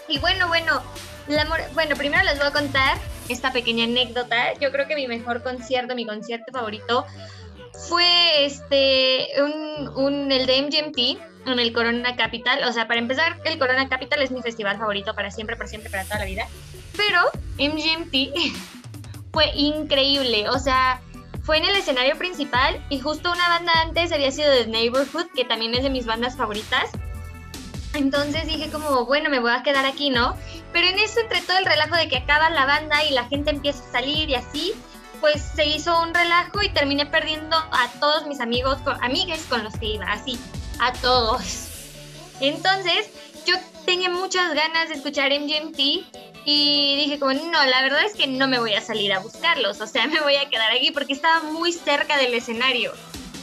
Y 0.07 0.19
bueno, 0.19 0.49
bueno, 0.49 0.83
la 1.29 1.47
bueno, 1.73 1.97
primero 1.97 2.23
les 2.25 2.39
voy 2.39 2.49
a 2.49 2.53
contar 2.53 2.99
esta 3.31 3.53
pequeña 3.53 3.85
anécdota. 3.85 4.53
Yo 4.61 4.71
creo 4.71 4.87
que 4.87 4.95
mi 4.95 5.07
mejor 5.09 5.43
concierto, 5.43 5.95
mi 5.95 6.05
concierto 6.07 6.53
favorito, 6.53 7.07
fue 7.89 8.45
este, 8.45 9.29
un, 9.43 9.89
un- 9.97 10.33
el 10.33 10.45
de 10.47 10.61
MGMT 10.63 11.49
en 11.51 11.59
el 11.59 11.73
Corona 11.73 12.17
Capital. 12.17 12.65
O 12.65 12.73
sea, 12.73 12.87
para 12.87 13.01
empezar, 13.01 13.41
el 13.45 13.59
Corona 13.59 13.89
Capital 13.89 14.21
es 14.21 14.31
mi 14.31 14.43
festival 14.43 14.77
favorito 14.77 15.15
para 15.15 15.31
siempre, 15.31 15.57
para 15.57 15.69
siempre, 15.69 15.91
para 15.91 16.05
toda 16.05 16.19
la 16.19 16.25
vida. 16.27 16.47
Pero 16.99 17.23
MGMT 17.59 18.53
fue 19.33 19.51
increíble. 19.55 20.51
O 20.51 20.59
sea, 20.59 21.01
fue 21.43 21.57
en 21.57 21.65
el 21.65 21.77
escenario 21.77 22.19
principal 22.19 22.85
y 22.91 23.01
justo 23.01 23.33
una 23.33 23.49
banda 23.49 23.73
antes 23.81 24.13
había 24.13 24.31
sido 24.31 24.53
The 24.53 24.67
Neighborhood, 24.67 25.29
que 25.35 25.47
también 25.47 25.75
es 25.75 25.83
de 25.83 25.89
mis 25.89 26.05
bandas 26.05 26.37
favoritas. 26.37 26.91
Entonces 27.95 28.47
dije 28.47 28.71
como, 28.71 29.07
bueno, 29.07 29.31
me 29.31 29.41
voy 29.41 29.53
a 29.53 29.63
quedar 29.63 29.87
aquí, 29.87 30.11
¿no? 30.11 30.37
Pero 30.75 30.89
en 30.89 30.99
eso, 30.99 31.21
entre 31.21 31.41
todo 31.41 31.57
el 31.57 31.65
relajo 31.65 31.97
de 31.97 32.09
que 32.09 32.19
acaba 32.19 32.51
la 32.51 32.67
banda 32.67 33.03
y 33.05 33.13
la 33.13 33.25
gente 33.25 33.51
empieza 33.51 33.83
a 33.89 33.93
salir 33.93 34.29
y 34.29 34.35
así, 34.35 34.75
pues 35.21 35.43
se 35.43 35.65
hizo 35.65 36.03
un 36.03 36.13
relajo 36.13 36.63
y 36.63 36.69
terminé 36.69 37.07
perdiendo 37.07 37.57
a 37.57 37.89
todos 37.99 38.27
mis 38.27 38.41
amigos, 38.41 38.77
con, 38.83 39.03
amigues 39.03 39.43
con 39.49 39.65
los 39.65 39.75
que 39.79 39.87
iba, 39.87 40.05
así, 40.05 40.39
a 40.81 40.93
todos. 40.93 41.69
Entonces, 42.41 43.11
yo 43.47 43.55
tenía 43.87 44.11
muchas 44.11 44.55
ganas 44.55 44.91
de 44.91 44.97
escuchar 44.97 45.33
MGMT 45.33 46.28
y 46.51 46.97
dije 46.97 47.19
como, 47.19 47.35
no, 47.35 47.63
la 47.67 47.83
verdad 47.83 48.03
es 48.07 48.15
que 48.15 48.27
no 48.27 48.49
me 48.49 48.59
voy 48.59 48.73
a 48.73 48.81
salir 48.81 49.13
a 49.13 49.19
buscarlos, 49.19 49.83
o 49.83 49.87
sea, 49.87 50.07
me 50.09 50.19
voy 50.21 50.37
a 50.37 50.49
quedar 50.49 50.73
aquí 50.73 50.91
porque 50.93 51.13
estaba 51.13 51.43
muy 51.43 51.73
cerca 51.73 52.17
del 52.17 52.33
escenario. 52.33 52.95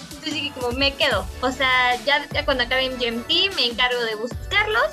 Entonces 0.06 0.34
dije 0.34 0.52
como, 0.60 0.72
me 0.72 0.92
quedo, 0.96 1.24
o 1.42 1.52
sea, 1.52 2.04
ya, 2.04 2.28
ya 2.34 2.44
cuando 2.46 2.64
acabe 2.64 2.90
MGMT 2.90 3.56
me 3.56 3.68
encargo 3.68 4.02
de 4.02 4.16
buscarlos, 4.16 4.88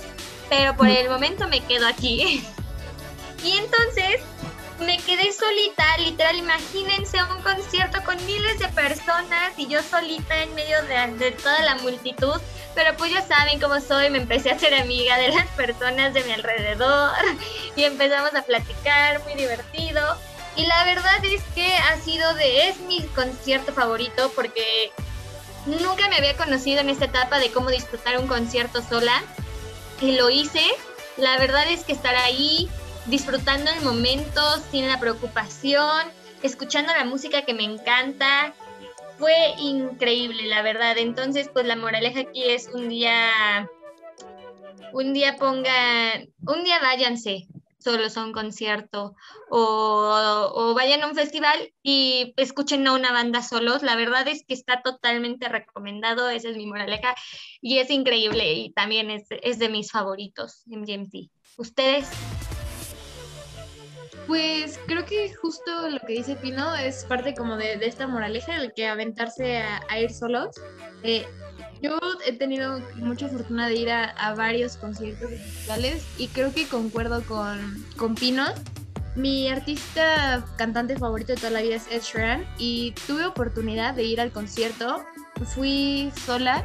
pero 0.51 0.77
por 0.77 0.89
el 0.89 1.09
momento 1.09 1.49
me 1.49 1.61
quedo 1.61 1.87
aquí. 1.87 2.45
y 3.45 3.53
entonces 3.53 4.21
me 4.83 4.99
quedé 4.99 5.33
solita, 5.33 5.85
literal, 5.99 6.37
imagínense 6.37 7.23
un 7.23 7.43
concierto 7.43 8.03
con 8.05 8.25
miles 8.27 8.59
de 8.59 8.69
personas 8.69 9.53
y 9.57 9.67
yo 9.67 9.83
solita 9.83 10.43
en 10.43 10.55
medio 10.55 10.77
de, 10.83 11.31
toda 11.33 11.63
la 11.63 11.77
multitud, 11.77 12.41
pero 12.75 12.97
pues 12.97 13.13
ya 13.13 13.23
saben 13.23 13.61
cómo 13.61 13.81
soy, 13.81 14.11
me 14.11 14.19
empecé 14.19 14.51
a 14.51 14.55
hacer 14.55 14.75
amiga 14.75 15.17
de 15.19 15.29
las 15.29 15.47
personas 15.49 16.15
de 16.15 16.25
mi 16.25 16.33
alrededor 16.33 17.13
y 17.77 17.85
empezamos 17.85 18.35
a 18.35 18.43
platicar, 18.43 19.23
muy 19.25 19.35
divertido. 19.35 20.03
Y 20.57 20.67
la 20.67 20.85
verdad 20.85 21.25
es 21.25 21.43
que 21.55 21.75
ha 21.75 21.97
sido 21.99 22.35
de, 22.35 22.69
es 22.69 22.81
mi 22.81 23.03
concierto 23.15 23.73
favorito 23.73 24.31
porque 24.35 24.93
nunca 25.67 26.09
me 26.09 26.17
había 26.17 26.37
conocido 26.37 26.81
en 26.81 26.91
esta 26.91 27.07
etapa 27.07 27.39
de 27.39 27.51
cómo 27.51 27.71
disfrutar 27.71 28.19
un 28.19 28.27
concierto 28.27 28.83
sola 28.83 29.23
y 30.01 30.13
lo 30.13 30.29
hice. 30.29 30.65
La 31.17 31.39
verdad 31.39 31.67
es 31.71 31.85
que 31.85 31.93
estar 31.93 32.15
ahí 32.17 32.69
disfrutando 33.07 33.71
el 33.71 33.81
momento 33.83 34.41
sin 34.71 34.89
la 34.89 34.99
preocupación, 35.01 36.07
escuchando 36.43 36.93
la 36.93 37.05
música 37.05 37.43
que 37.43 37.55
me 37.55 37.65
encanta, 37.65 38.55
fue 39.19 39.55
increíble, 39.59 40.47
la 40.47 40.63
verdad. 40.63 40.99
Entonces, 40.99 41.49
pues 41.53 41.67
la 41.67 41.77
moraleja 41.77 42.21
aquí 42.21 42.45
es 42.45 42.69
un 42.73 42.89
día, 42.89 43.71
un 44.93 45.13
día 45.13 45.37
pongan, 45.37 46.29
un 46.47 46.65
día 46.65 46.79
váyanse 46.81 47.47
solos 47.79 48.17
a 48.17 48.25
un 48.25 48.33
concierto 48.33 49.15
o, 49.51 50.73
vayan 50.77 51.03
a 51.03 51.09
un 51.09 51.15
festival 51.15 51.73
y 51.83 52.33
escuchen 52.37 52.87
a 52.87 52.95
una 52.95 53.13
banda 53.13 53.43
solos. 53.43 53.83
La 53.83 53.97
verdad 53.97 54.27
es 54.29 54.45
que 54.45 54.55
está 54.55 54.83
totalmente 54.83 55.49
recomendado, 55.49 56.29
esa 56.29 56.49
es 56.49 56.57
mi 56.57 56.67
moraleja 56.67 57.15
y 57.61 57.79
es 57.79 57.91
increíble 57.91 58.53
y 58.55 58.73
también 58.73 59.11
es, 59.11 59.25
es 59.31 59.59
de 59.59 59.69
mis 59.69 59.91
favoritos 59.91 60.63
en 60.71 60.85
GMT. 60.85 61.31
¿Ustedes? 61.59 62.09
Pues 64.27 64.79
creo 64.87 65.05
que 65.05 65.35
justo 65.35 65.91
lo 65.91 65.99
que 66.01 66.15
dice 66.15 66.37
Pino 66.37 66.75
es 66.77 67.05
parte 67.05 67.35
como 67.35 67.57
de, 67.57 67.77
de 67.77 67.87
esta 67.87 68.07
moraleja, 68.07 68.57
el 68.57 68.73
que 68.73 68.87
aventarse 68.87 69.59
a, 69.59 69.81
a 69.89 70.01
ir 70.01 70.13
solos. 70.13 70.57
Eh, 71.03 71.27
yo 71.83 71.99
he 72.25 72.33
tenido 72.33 72.81
mucha 72.97 73.29
fortuna 73.29 73.69
de 73.69 73.75
ir 73.75 73.91
a, 73.91 74.05
a 74.11 74.35
varios 74.35 74.77
conciertos 74.77 75.31
musicales 75.31 76.05
y 76.17 76.29
creo 76.29 76.53
que 76.55 76.69
concuerdo 76.69 77.23
con, 77.25 77.85
con 77.97 78.15
Pino. 78.15 78.47
Mi 79.15 79.49
artista 79.49 80.43
cantante 80.57 80.97
favorito 80.97 81.35
de 81.35 81.39
toda 81.39 81.51
la 81.51 81.61
vida 81.61 81.77
es 81.77 81.87
Ed 81.91 82.01
Sheeran 82.01 82.47
y 82.57 82.95
tuve 83.07 83.27
oportunidad 83.27 83.95
de 83.95 84.05
ir 84.05 84.21
al 84.21 84.31
concierto. 84.31 85.05
Fui 85.55 86.11
sola 86.25 86.65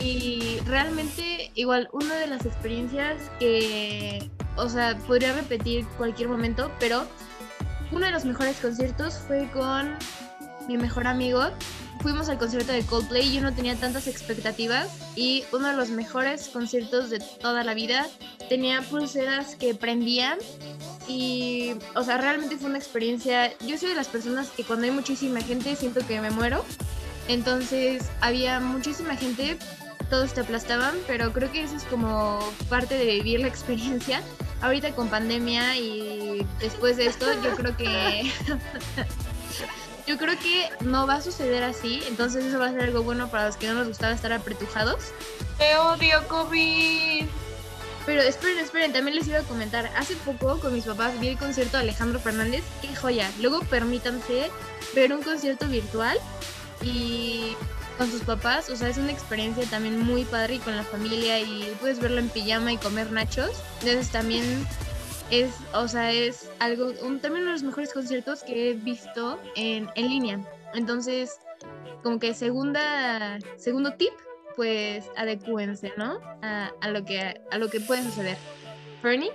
y 0.00 0.58
realmente 0.64 1.50
igual 1.54 1.88
una 1.92 2.14
de 2.14 2.28
las 2.28 2.46
experiencias 2.46 3.20
que, 3.38 4.30
o 4.56 4.68
sea, 4.68 4.96
podría 5.06 5.32
repetir 5.32 5.86
cualquier 5.96 6.28
momento, 6.28 6.70
pero 6.78 7.06
uno 7.92 8.06
de 8.06 8.12
los 8.12 8.24
mejores 8.24 8.56
conciertos 8.58 9.14
fue 9.26 9.48
con 9.52 9.96
mi 10.68 10.76
mejor 10.76 11.06
amigo. 11.06 11.42
Fuimos 12.00 12.28
al 12.28 12.38
concierto 12.38 12.72
de 12.72 12.84
Coldplay, 12.84 13.32
yo 13.32 13.40
no 13.40 13.54
tenía 13.54 13.74
tantas 13.76 14.06
expectativas 14.06 14.88
y 15.16 15.44
uno 15.52 15.68
de 15.68 15.76
los 15.76 15.90
mejores 15.90 16.48
conciertos 16.48 17.10
de 17.10 17.20
toda 17.40 17.64
la 17.64 17.74
vida. 17.74 18.06
Tenía 18.48 18.82
pulseras 18.82 19.56
que 19.56 19.74
prendían 19.74 20.38
y, 21.08 21.74
o 21.94 22.02
sea, 22.02 22.18
realmente 22.18 22.56
fue 22.56 22.68
una 22.68 22.78
experiencia. 22.78 23.56
Yo 23.66 23.78
soy 23.78 23.88
de 23.90 23.94
las 23.94 24.08
personas 24.08 24.50
que 24.50 24.62
cuando 24.64 24.86
hay 24.86 24.92
muchísima 24.92 25.40
gente 25.40 25.74
siento 25.74 26.06
que 26.06 26.20
me 26.20 26.30
muero. 26.30 26.64
Entonces 27.28 28.04
había 28.20 28.60
muchísima 28.60 29.16
gente, 29.16 29.58
todos 30.10 30.34
te 30.34 30.42
aplastaban, 30.42 30.94
pero 31.06 31.32
creo 31.32 31.50
que 31.50 31.62
eso 31.62 31.76
es 31.76 31.84
como 31.84 32.38
parte 32.68 32.96
de 32.96 33.06
vivir 33.06 33.40
la 33.40 33.48
experiencia. 33.48 34.22
Ahorita 34.62 34.92
con 34.92 35.08
pandemia 35.08 35.76
y 35.76 36.46
después 36.60 36.96
de 36.96 37.06
esto, 37.06 37.26
yo 37.42 37.54
creo 37.54 37.76
que 37.76 38.30
yo 40.06 40.16
creo 40.18 40.38
que 40.38 40.68
no 40.80 41.06
va 41.06 41.14
a 41.16 41.20
suceder 41.20 41.62
así, 41.64 42.02
entonces 42.06 42.44
eso 42.44 42.58
va 42.58 42.66
a 42.66 42.72
ser 42.72 42.82
algo 42.82 43.02
bueno 43.02 43.28
para 43.28 43.46
los 43.46 43.56
que 43.56 43.66
no 43.66 43.74
nos 43.74 43.88
gustaba 43.88 44.14
estar 44.14 44.32
apretujados. 44.32 45.12
Te 45.58 45.76
odio, 45.76 46.26
COVID. 46.28 47.26
Pero 48.06 48.22
esperen, 48.22 48.58
esperen, 48.58 48.92
también 48.92 49.16
les 49.16 49.26
iba 49.26 49.40
a 49.40 49.42
comentar. 49.42 49.90
Hace 49.96 50.14
poco 50.16 50.60
con 50.60 50.72
mis 50.72 50.84
papás 50.84 51.18
vi 51.18 51.28
el 51.28 51.38
concierto 51.38 51.76
de 51.76 51.82
Alejandro 51.82 52.20
Fernández. 52.20 52.62
¡Qué 52.80 52.94
joya! 52.94 53.28
Luego 53.40 53.60
permítanse 53.60 54.50
ver 54.94 55.12
un 55.12 55.22
concierto 55.24 55.66
virtual 55.66 56.16
y 56.82 57.56
con 57.96 58.10
sus 58.10 58.22
papás. 58.22 58.70
O 58.70 58.76
sea, 58.76 58.88
es 58.88 58.98
una 58.98 59.12
experiencia 59.12 59.64
también 59.66 59.98
muy 59.98 60.24
padre 60.24 60.56
y 60.56 60.58
con 60.58 60.76
la 60.76 60.84
familia 60.84 61.40
y 61.40 61.74
puedes 61.80 62.00
verlo 62.00 62.18
en 62.18 62.28
pijama 62.28 62.72
y 62.72 62.76
comer 62.76 63.10
nachos. 63.12 63.50
Entonces 63.80 64.10
también 64.10 64.44
es, 65.30 65.50
o 65.72 65.88
sea, 65.88 66.12
es 66.12 66.50
algo, 66.58 66.92
un, 67.02 67.20
también 67.20 67.42
uno 67.42 67.52
de 67.52 67.52
los 67.52 67.62
mejores 67.62 67.92
conciertos 67.92 68.42
que 68.42 68.70
he 68.70 68.74
visto 68.74 69.40
en, 69.54 69.88
en 69.94 70.08
línea. 70.08 70.40
Entonces, 70.74 71.38
como 72.02 72.18
que 72.18 72.34
segunda, 72.34 73.38
segundo 73.56 73.94
tip, 73.94 74.12
pues 74.54 75.04
adecúense, 75.16 75.92
¿no? 75.96 76.20
A, 76.42 76.70
a 76.80 76.88
lo 76.88 77.04
que 77.04 77.40
a 77.50 77.58
lo 77.58 77.68
que 77.68 77.80
puede 77.80 78.02
suceder. 78.02 78.36
Fernie, 79.02 79.30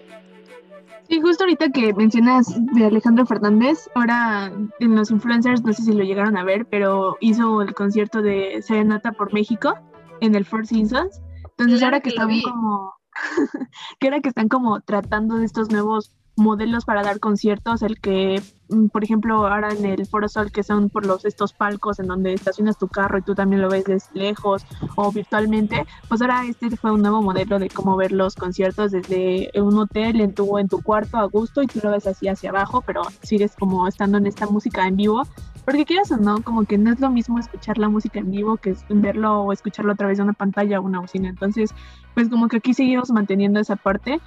Sí, 1.07 1.19
justo 1.19 1.43
ahorita 1.43 1.69
que 1.71 1.93
mencionas 1.93 2.47
de 2.73 2.85
Alejandro 2.85 3.25
Fernández, 3.25 3.89
ahora 3.95 4.51
en 4.79 4.95
los 4.95 5.11
influencers, 5.11 5.63
no 5.63 5.73
sé 5.73 5.83
si 5.83 5.93
lo 5.93 6.03
llegaron 6.03 6.37
a 6.37 6.43
ver, 6.43 6.65
pero 6.67 7.17
hizo 7.19 7.61
el 7.61 7.73
concierto 7.73 8.21
de 8.21 8.61
Serenata 8.61 9.11
por 9.11 9.33
México 9.33 9.75
en 10.21 10.35
el 10.35 10.45
Four 10.45 10.67
Seasons. 10.67 11.21
Entonces 11.49 11.79
Claro 11.79 11.95
ahora 11.95 11.99
que, 11.99 12.09
que 12.11 12.15
están 12.15 12.41
como, 12.41 12.93
que 13.99 14.07
ahora 14.07 14.21
que 14.21 14.29
están 14.29 14.47
como 14.47 14.81
tratando 14.81 15.35
de 15.35 15.45
estos 15.45 15.69
nuevos 15.69 16.15
modelos 16.35 16.85
para 16.85 17.03
dar 17.03 17.19
conciertos, 17.19 17.81
el 17.81 17.99
que, 17.99 18.41
mm, 18.69 18.87
por 18.87 19.03
ejemplo, 19.03 19.47
ahora 19.47 19.69
en 19.71 19.85
el 19.85 20.05
Foro 20.05 20.27
Sol, 20.27 20.51
que 20.51 20.63
son 20.63 20.89
por 20.89 21.05
los 21.05 21.25
estos 21.25 21.53
palcos 21.53 21.99
en 21.99 22.07
donde 22.07 22.33
estacionas 22.33 22.77
tu 22.77 22.87
carro 22.87 23.19
y 23.19 23.21
tú 23.21 23.35
también 23.35 23.61
lo 23.61 23.69
ves 23.69 23.85
desde 23.85 24.07
lejos 24.13 24.65
o 24.95 25.11
virtualmente, 25.11 25.85
pues 26.07 26.21
ahora 26.21 26.45
este 26.45 26.75
fue 26.77 26.91
un 26.91 27.01
nuevo 27.01 27.21
modelo 27.21 27.59
de 27.59 27.69
cómo 27.69 27.95
ver 27.95 28.11
los 28.11 28.35
conciertos 28.35 28.91
desde 28.91 29.51
un 29.55 29.77
hotel 29.77 30.21
en 30.21 30.33
tu, 30.33 30.57
en 30.57 30.67
tu 30.67 30.81
cuarto 30.81 31.17
a 31.17 31.25
gusto 31.25 31.61
y 31.61 31.67
tú 31.67 31.79
lo 31.83 31.91
ves 31.91 32.07
así 32.07 32.27
hacia 32.27 32.49
abajo, 32.49 32.81
pero 32.81 33.01
sigues 33.21 33.55
como 33.55 33.87
estando 33.87 34.17
en 34.17 34.25
esta 34.25 34.47
música 34.47 34.87
en 34.87 34.95
vivo. 34.95 35.23
Porque 35.65 35.85
quieras 35.85 36.11
o 36.11 36.17
no, 36.17 36.41
como 36.41 36.65
que 36.65 36.77
no 36.77 36.91
es 36.91 36.99
lo 36.99 37.11
mismo 37.11 37.37
escuchar 37.37 37.77
la 37.77 37.87
música 37.87 38.19
en 38.19 38.31
vivo 38.31 38.57
que 38.57 38.75
verlo 38.89 39.41
o 39.41 39.53
escucharlo 39.53 39.91
a 39.91 39.95
través 39.95 40.17
de 40.17 40.23
una 40.23 40.33
pantalla 40.33 40.79
o 40.79 40.83
una 40.83 40.99
bocina. 40.99 41.29
Entonces, 41.29 41.71
pues 42.15 42.29
como 42.29 42.47
que 42.47 42.57
aquí 42.57 42.73
seguimos 42.73 43.11
manteniendo 43.11 43.59
esa 43.59 43.75
parte. 43.75 44.19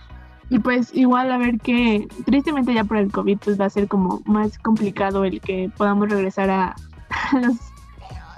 Y 0.54 0.60
pues 0.60 0.94
igual 0.94 1.32
a 1.32 1.36
ver 1.36 1.58
que 1.58 2.06
tristemente 2.26 2.72
ya 2.72 2.84
por 2.84 2.98
el 2.98 3.10
COVID 3.10 3.38
pues 3.38 3.60
va 3.60 3.64
a 3.64 3.70
ser 3.70 3.88
como 3.88 4.22
más 4.24 4.56
complicado 4.58 5.24
el 5.24 5.40
que 5.40 5.68
podamos 5.76 6.08
regresar 6.08 6.48
a, 6.48 6.76
a 7.32 7.38
los, 7.40 7.56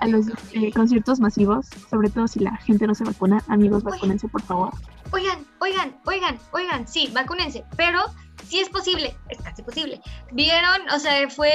a 0.01 0.07
los 0.07 0.27
eh, 0.55 0.73
conciertos 0.73 1.21
masivos, 1.21 1.67
sobre 1.91 2.09
todo 2.09 2.27
si 2.27 2.41
la 2.41 2.57
gente 2.57 2.87
no 2.87 2.95
se 2.95 3.05
vacuna. 3.05 3.45
Amigos, 3.49 3.83
vacúnense 3.83 4.29
por 4.29 4.41
favor. 4.41 4.73
Oigan, 5.13 5.45
oigan, 5.59 5.95
oigan, 6.07 6.39
oigan, 6.53 6.89
sí, 6.89 7.11
vacúnense, 7.13 7.67
pero 7.77 8.01
sí 8.49 8.61
es 8.61 8.71
posible, 8.71 9.15
es 9.29 9.37
casi 9.43 9.63
posible. 9.63 10.01
¿Vieron? 10.33 10.89
O 10.95 10.99
sea, 10.99 11.29
fue 11.29 11.53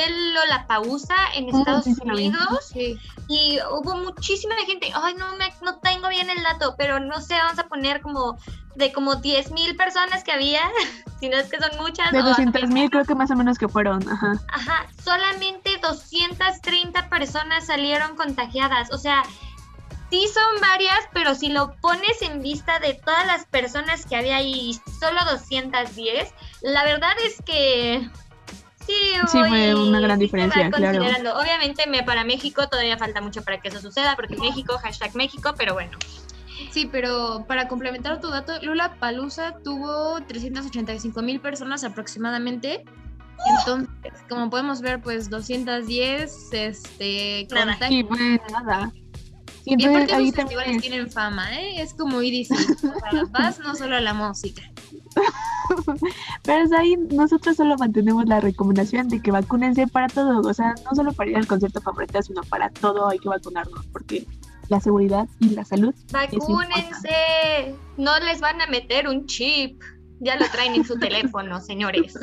la 0.48 0.68
pausa 0.68 1.16
en 1.34 1.50
Estados 1.50 1.86
sí, 1.86 1.96
sí. 1.96 2.02
Unidos 2.04 2.70
sí. 2.72 3.00
y 3.28 3.58
hubo 3.72 3.96
muchísima 3.96 4.54
gente. 4.68 4.92
Ay, 4.94 5.16
no, 5.16 5.36
me, 5.38 5.52
no 5.64 5.80
tengo 5.80 6.10
bien 6.10 6.30
el 6.30 6.44
dato, 6.44 6.76
pero 6.78 7.00
no 7.00 7.20
sé, 7.20 7.34
vamos 7.34 7.58
a 7.58 7.68
poner 7.68 8.02
como 8.02 8.38
de 8.76 8.92
como 8.92 9.16
10 9.16 9.52
mil 9.52 9.76
personas 9.76 10.24
que 10.24 10.32
había, 10.32 10.62
si 11.20 11.30
no 11.30 11.38
es 11.38 11.50
que 11.50 11.58
son 11.58 11.72
muchas. 11.80 12.12
De 12.12 12.20
o 12.20 12.24
200 12.24 12.70
mil 12.70 12.90
creo 12.90 13.06
que 13.06 13.16
más 13.16 13.32
o 13.32 13.36
menos 13.36 13.58
que 13.58 13.68
fueron. 13.68 14.08
Ajá. 14.10 14.34
Ajá, 14.50 14.88
solamente 15.04 15.78
230 15.82 17.10
personas 17.10 17.66
salieron 17.66 18.16
contagiadas. 18.16 18.92
O 18.92 18.98
sea, 18.98 19.24
sí 20.12 20.28
son 20.34 20.62
varias, 20.62 21.00
pero 21.14 21.34
si 21.34 21.50
lo 21.50 21.74
pones 21.78 22.22
en 22.22 22.42
vista 22.42 22.80
de 22.80 22.94
todas 22.94 23.26
las 23.26 23.46
personas 23.46 24.06
que 24.06 24.16
había 24.16 24.36
ahí, 24.38 24.80
solo 25.00 25.24
210, 25.32 26.34
la 26.62 26.84
verdad 26.84 27.14
es 27.26 27.42
que 27.44 28.10
sí, 28.86 28.94
Sí, 29.28 29.40
fue 29.48 29.74
una 29.74 30.00
gran 30.00 30.20
diferencia, 30.20 30.70
claro. 30.70 31.02
Obviamente 31.40 31.88
me, 31.88 32.04
para 32.04 32.24
México 32.26 32.68
todavía 32.68 32.98
falta 32.98 33.22
mucho 33.22 33.44
para 33.44 33.60
que 33.60 33.70
eso 33.70 33.80
suceda, 33.80 34.16
porque 34.16 34.36
México, 34.36 34.78
hashtag 34.82 35.16
México, 35.16 35.54
pero 35.58 35.74
bueno. 35.74 35.98
Sí, 36.72 36.88
pero 36.92 37.46
para 37.48 37.68
complementar 37.68 38.22
tu 38.22 38.30
dato, 38.30 38.54
Lula 38.62 38.96
Palusa 39.00 39.56
tuvo 39.64 40.22
385 40.26 41.22
mil 41.22 41.40
personas 41.42 41.84
aproximadamente. 41.84 42.84
Entonces, 43.60 43.90
como 44.30 44.50
podemos 44.50 44.82
ver, 44.82 45.02
pues 45.02 45.30
210, 45.30 46.50
este, 46.54 47.48
Nada. 47.52 47.78
Sí, 47.88 48.04
pues 48.04 48.22
nada. 48.52 48.92
Y 49.64 49.72
Y 49.72 49.74
entonces 49.74 49.96
aparte 49.96 50.14
ahí 50.16 50.26
los 50.28 50.36
festivales 50.36 50.76
es- 50.76 50.82
tienen 50.82 51.12
fama, 51.12 51.60
¿eh? 51.60 51.82
Es 51.82 51.94
como 51.94 52.22
ir 52.22 52.34
y 52.34 52.46
sí, 52.46 52.54
o 52.54 52.78
sea, 52.78 53.24
vas 53.32 53.60
no 53.60 53.76
solo 53.76 53.96
a 53.96 54.02
la 54.02 54.14
música. 54.14 54.62
Pero 56.44 56.64
es 56.64 56.72
ahí 56.72 56.96
nosotros 57.12 57.58
solo 57.58 57.78
mantenemos 57.78 58.26
la 58.28 58.40
recomendación 58.40 59.08
de 59.08 59.22
que 59.22 59.32
vacúnense 59.32 59.88
para 59.88 60.08
todo, 60.08 60.42
o 60.48 60.54
sea, 60.54 60.74
no 60.86 60.96
solo 60.96 61.12
para 61.14 61.30
ir 61.32 61.38
al 61.38 61.48
concierto 61.48 61.82
favorito, 61.82 62.22
sino 62.22 62.42
para 62.44 62.70
todo 62.70 63.10
hay 63.10 63.20
que 63.20 63.30
vacunarnos, 63.30 63.86
porque 63.88 64.26
la 64.72 64.80
seguridad 64.80 65.28
y 65.42 65.50
la 65.50 65.66
salud. 65.66 65.94
Vacúnense, 66.14 67.76
no 67.98 68.18
les 68.20 68.40
van 68.40 68.62
a 68.62 68.68
meter 68.68 69.08
un 69.08 69.28
chip. 69.28 69.82
Ya 70.22 70.38
lo 70.38 70.46
traen 70.50 70.76
en 70.76 70.86
su 70.86 70.98
teléfono, 70.98 71.60
señores. 71.60 72.14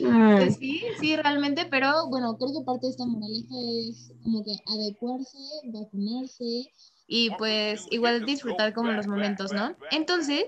Pues 0.00 0.56
sí, 0.56 0.82
sí, 1.00 1.16
realmente, 1.16 1.66
pero 1.66 2.08
bueno, 2.08 2.36
creo 2.38 2.50
que 2.52 2.64
parte 2.64 2.86
de 2.86 2.90
esta 2.92 3.04
moraleja 3.04 3.54
es 3.88 4.12
como 4.22 4.44
que 4.44 4.52
adecuarse, 4.66 5.36
vacunarse 5.72 6.70
y 7.08 7.30
pues 7.36 7.86
igual 7.90 8.24
disfrutar 8.24 8.72
como 8.72 8.92
los 8.92 9.08
momentos, 9.08 9.52
¿no? 9.52 9.74
Entonces, 9.90 10.44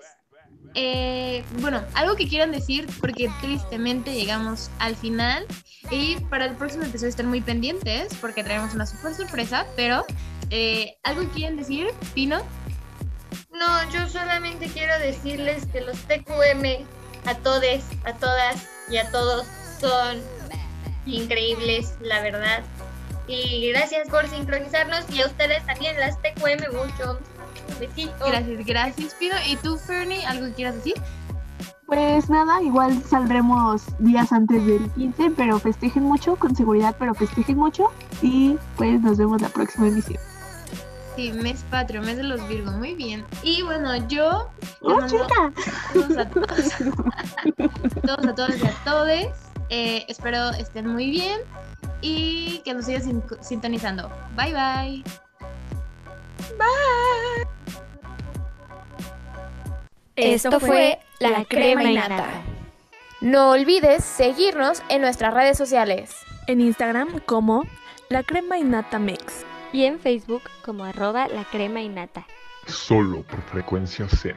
eh, 0.74 1.42
bueno, 1.60 1.82
algo 1.94 2.14
que 2.14 2.28
quieran 2.28 2.52
decir, 2.52 2.86
porque 3.00 3.28
tristemente 3.40 4.14
llegamos 4.14 4.70
al 4.78 4.94
final 4.94 5.44
y 5.90 6.16
para 6.30 6.46
el 6.46 6.54
próximo 6.54 6.84
episodio 6.84 7.08
estén 7.08 7.26
muy 7.26 7.40
pendientes 7.40 8.14
porque 8.20 8.44
traemos 8.44 8.74
una 8.74 8.86
super 8.86 9.14
sorpresa, 9.14 9.66
pero 9.74 10.04
eh, 10.50 10.96
algo 11.02 11.22
que 11.22 11.28
quieran 11.28 11.56
decir, 11.56 11.88
Pino. 12.14 12.40
No, 13.52 13.90
yo 13.90 14.08
solamente 14.08 14.68
quiero 14.68 14.98
decirles 14.98 15.66
que 15.66 15.80
los 15.80 15.98
TQM 16.00 16.84
a 17.26 17.34
todes, 17.36 17.84
a 18.04 18.14
todas 18.14 18.68
y 18.88 18.96
a 18.96 19.10
todos 19.10 19.46
son 19.80 20.20
increíbles, 21.06 21.94
la 22.00 22.20
verdad. 22.20 22.62
Y 23.26 23.68
gracias 23.70 24.08
por 24.08 24.28
sincronizarnos 24.28 25.08
y 25.10 25.22
a 25.22 25.26
ustedes 25.26 25.64
también 25.66 25.98
las 26.00 26.16
TQM 26.20 26.74
mucho. 26.74 27.18
Besitos. 27.78 28.18
Gracias, 28.26 28.66
gracias, 28.66 29.14
Pino. 29.14 29.36
¿Y 29.46 29.56
tú, 29.56 29.76
Fernie, 29.76 30.24
algo 30.26 30.46
que 30.46 30.52
quieras 30.54 30.74
decir? 30.76 30.94
Pues 31.86 32.28
nada, 32.28 32.62
igual 32.62 33.02
saldremos 33.04 33.82
días 33.98 34.32
antes 34.32 34.64
del 34.64 34.90
15, 34.92 35.32
pero 35.36 35.58
festejen 35.58 36.04
mucho, 36.04 36.36
con 36.36 36.54
seguridad, 36.54 36.94
pero 36.98 37.14
festejen 37.14 37.56
mucho. 37.56 37.90
Y 38.22 38.56
pues 38.76 39.00
nos 39.00 39.18
vemos 39.18 39.40
la 39.40 39.48
próxima 39.48 39.88
emisión. 39.88 40.29
Sí, 41.16 41.32
mes 41.32 41.64
patrio, 41.70 42.00
mes 42.02 42.16
de 42.16 42.22
los 42.22 42.46
Virgos, 42.48 42.74
muy 42.74 42.94
bien. 42.94 43.24
Y 43.42 43.62
bueno, 43.62 43.94
yo 44.08 44.48
¡Oh, 44.80 45.06
chica! 45.06 45.52
saludos 45.92 46.16
a 46.18 46.28
todos, 46.28 46.48
todos 48.06 48.26
a 48.26 48.34
todos 48.34 48.56
y 48.58 48.66
a 48.66 48.72
todes. 48.84 49.28
Eh, 49.70 50.04
espero 50.08 50.50
estén 50.50 50.86
muy 50.86 51.10
bien 51.10 51.40
y 52.00 52.58
que 52.64 52.74
nos 52.74 52.86
sigan 52.86 53.02
sin- 53.02 53.22
sintonizando. 53.40 54.10
Bye 54.36 54.52
bye. 54.54 55.04
Esto 60.16 60.60
fue 60.60 60.98
La 61.18 61.44
Crema 61.44 61.84
y 61.84 61.94
Nata. 61.94 62.26
No 63.20 63.50
olvides 63.50 64.04
seguirnos 64.04 64.82
en 64.88 65.02
nuestras 65.02 65.32
redes 65.34 65.56
sociales. 65.58 66.14
En 66.46 66.60
Instagram 66.60 67.20
como 67.26 67.64
La 68.08 68.22
Crema 68.22 68.58
y 68.58 68.64
Nata 68.64 68.98
Mix 68.98 69.44
y 69.72 69.84
en 69.84 69.98
Facebook 69.98 70.42
como 70.64 70.84
arroba 70.84 71.28
la 71.28 71.44
crema 71.44 71.80
innata. 71.80 72.26
Solo 72.66 73.22
por 73.22 73.40
frecuencia 73.42 74.08
Zen. 74.08 74.36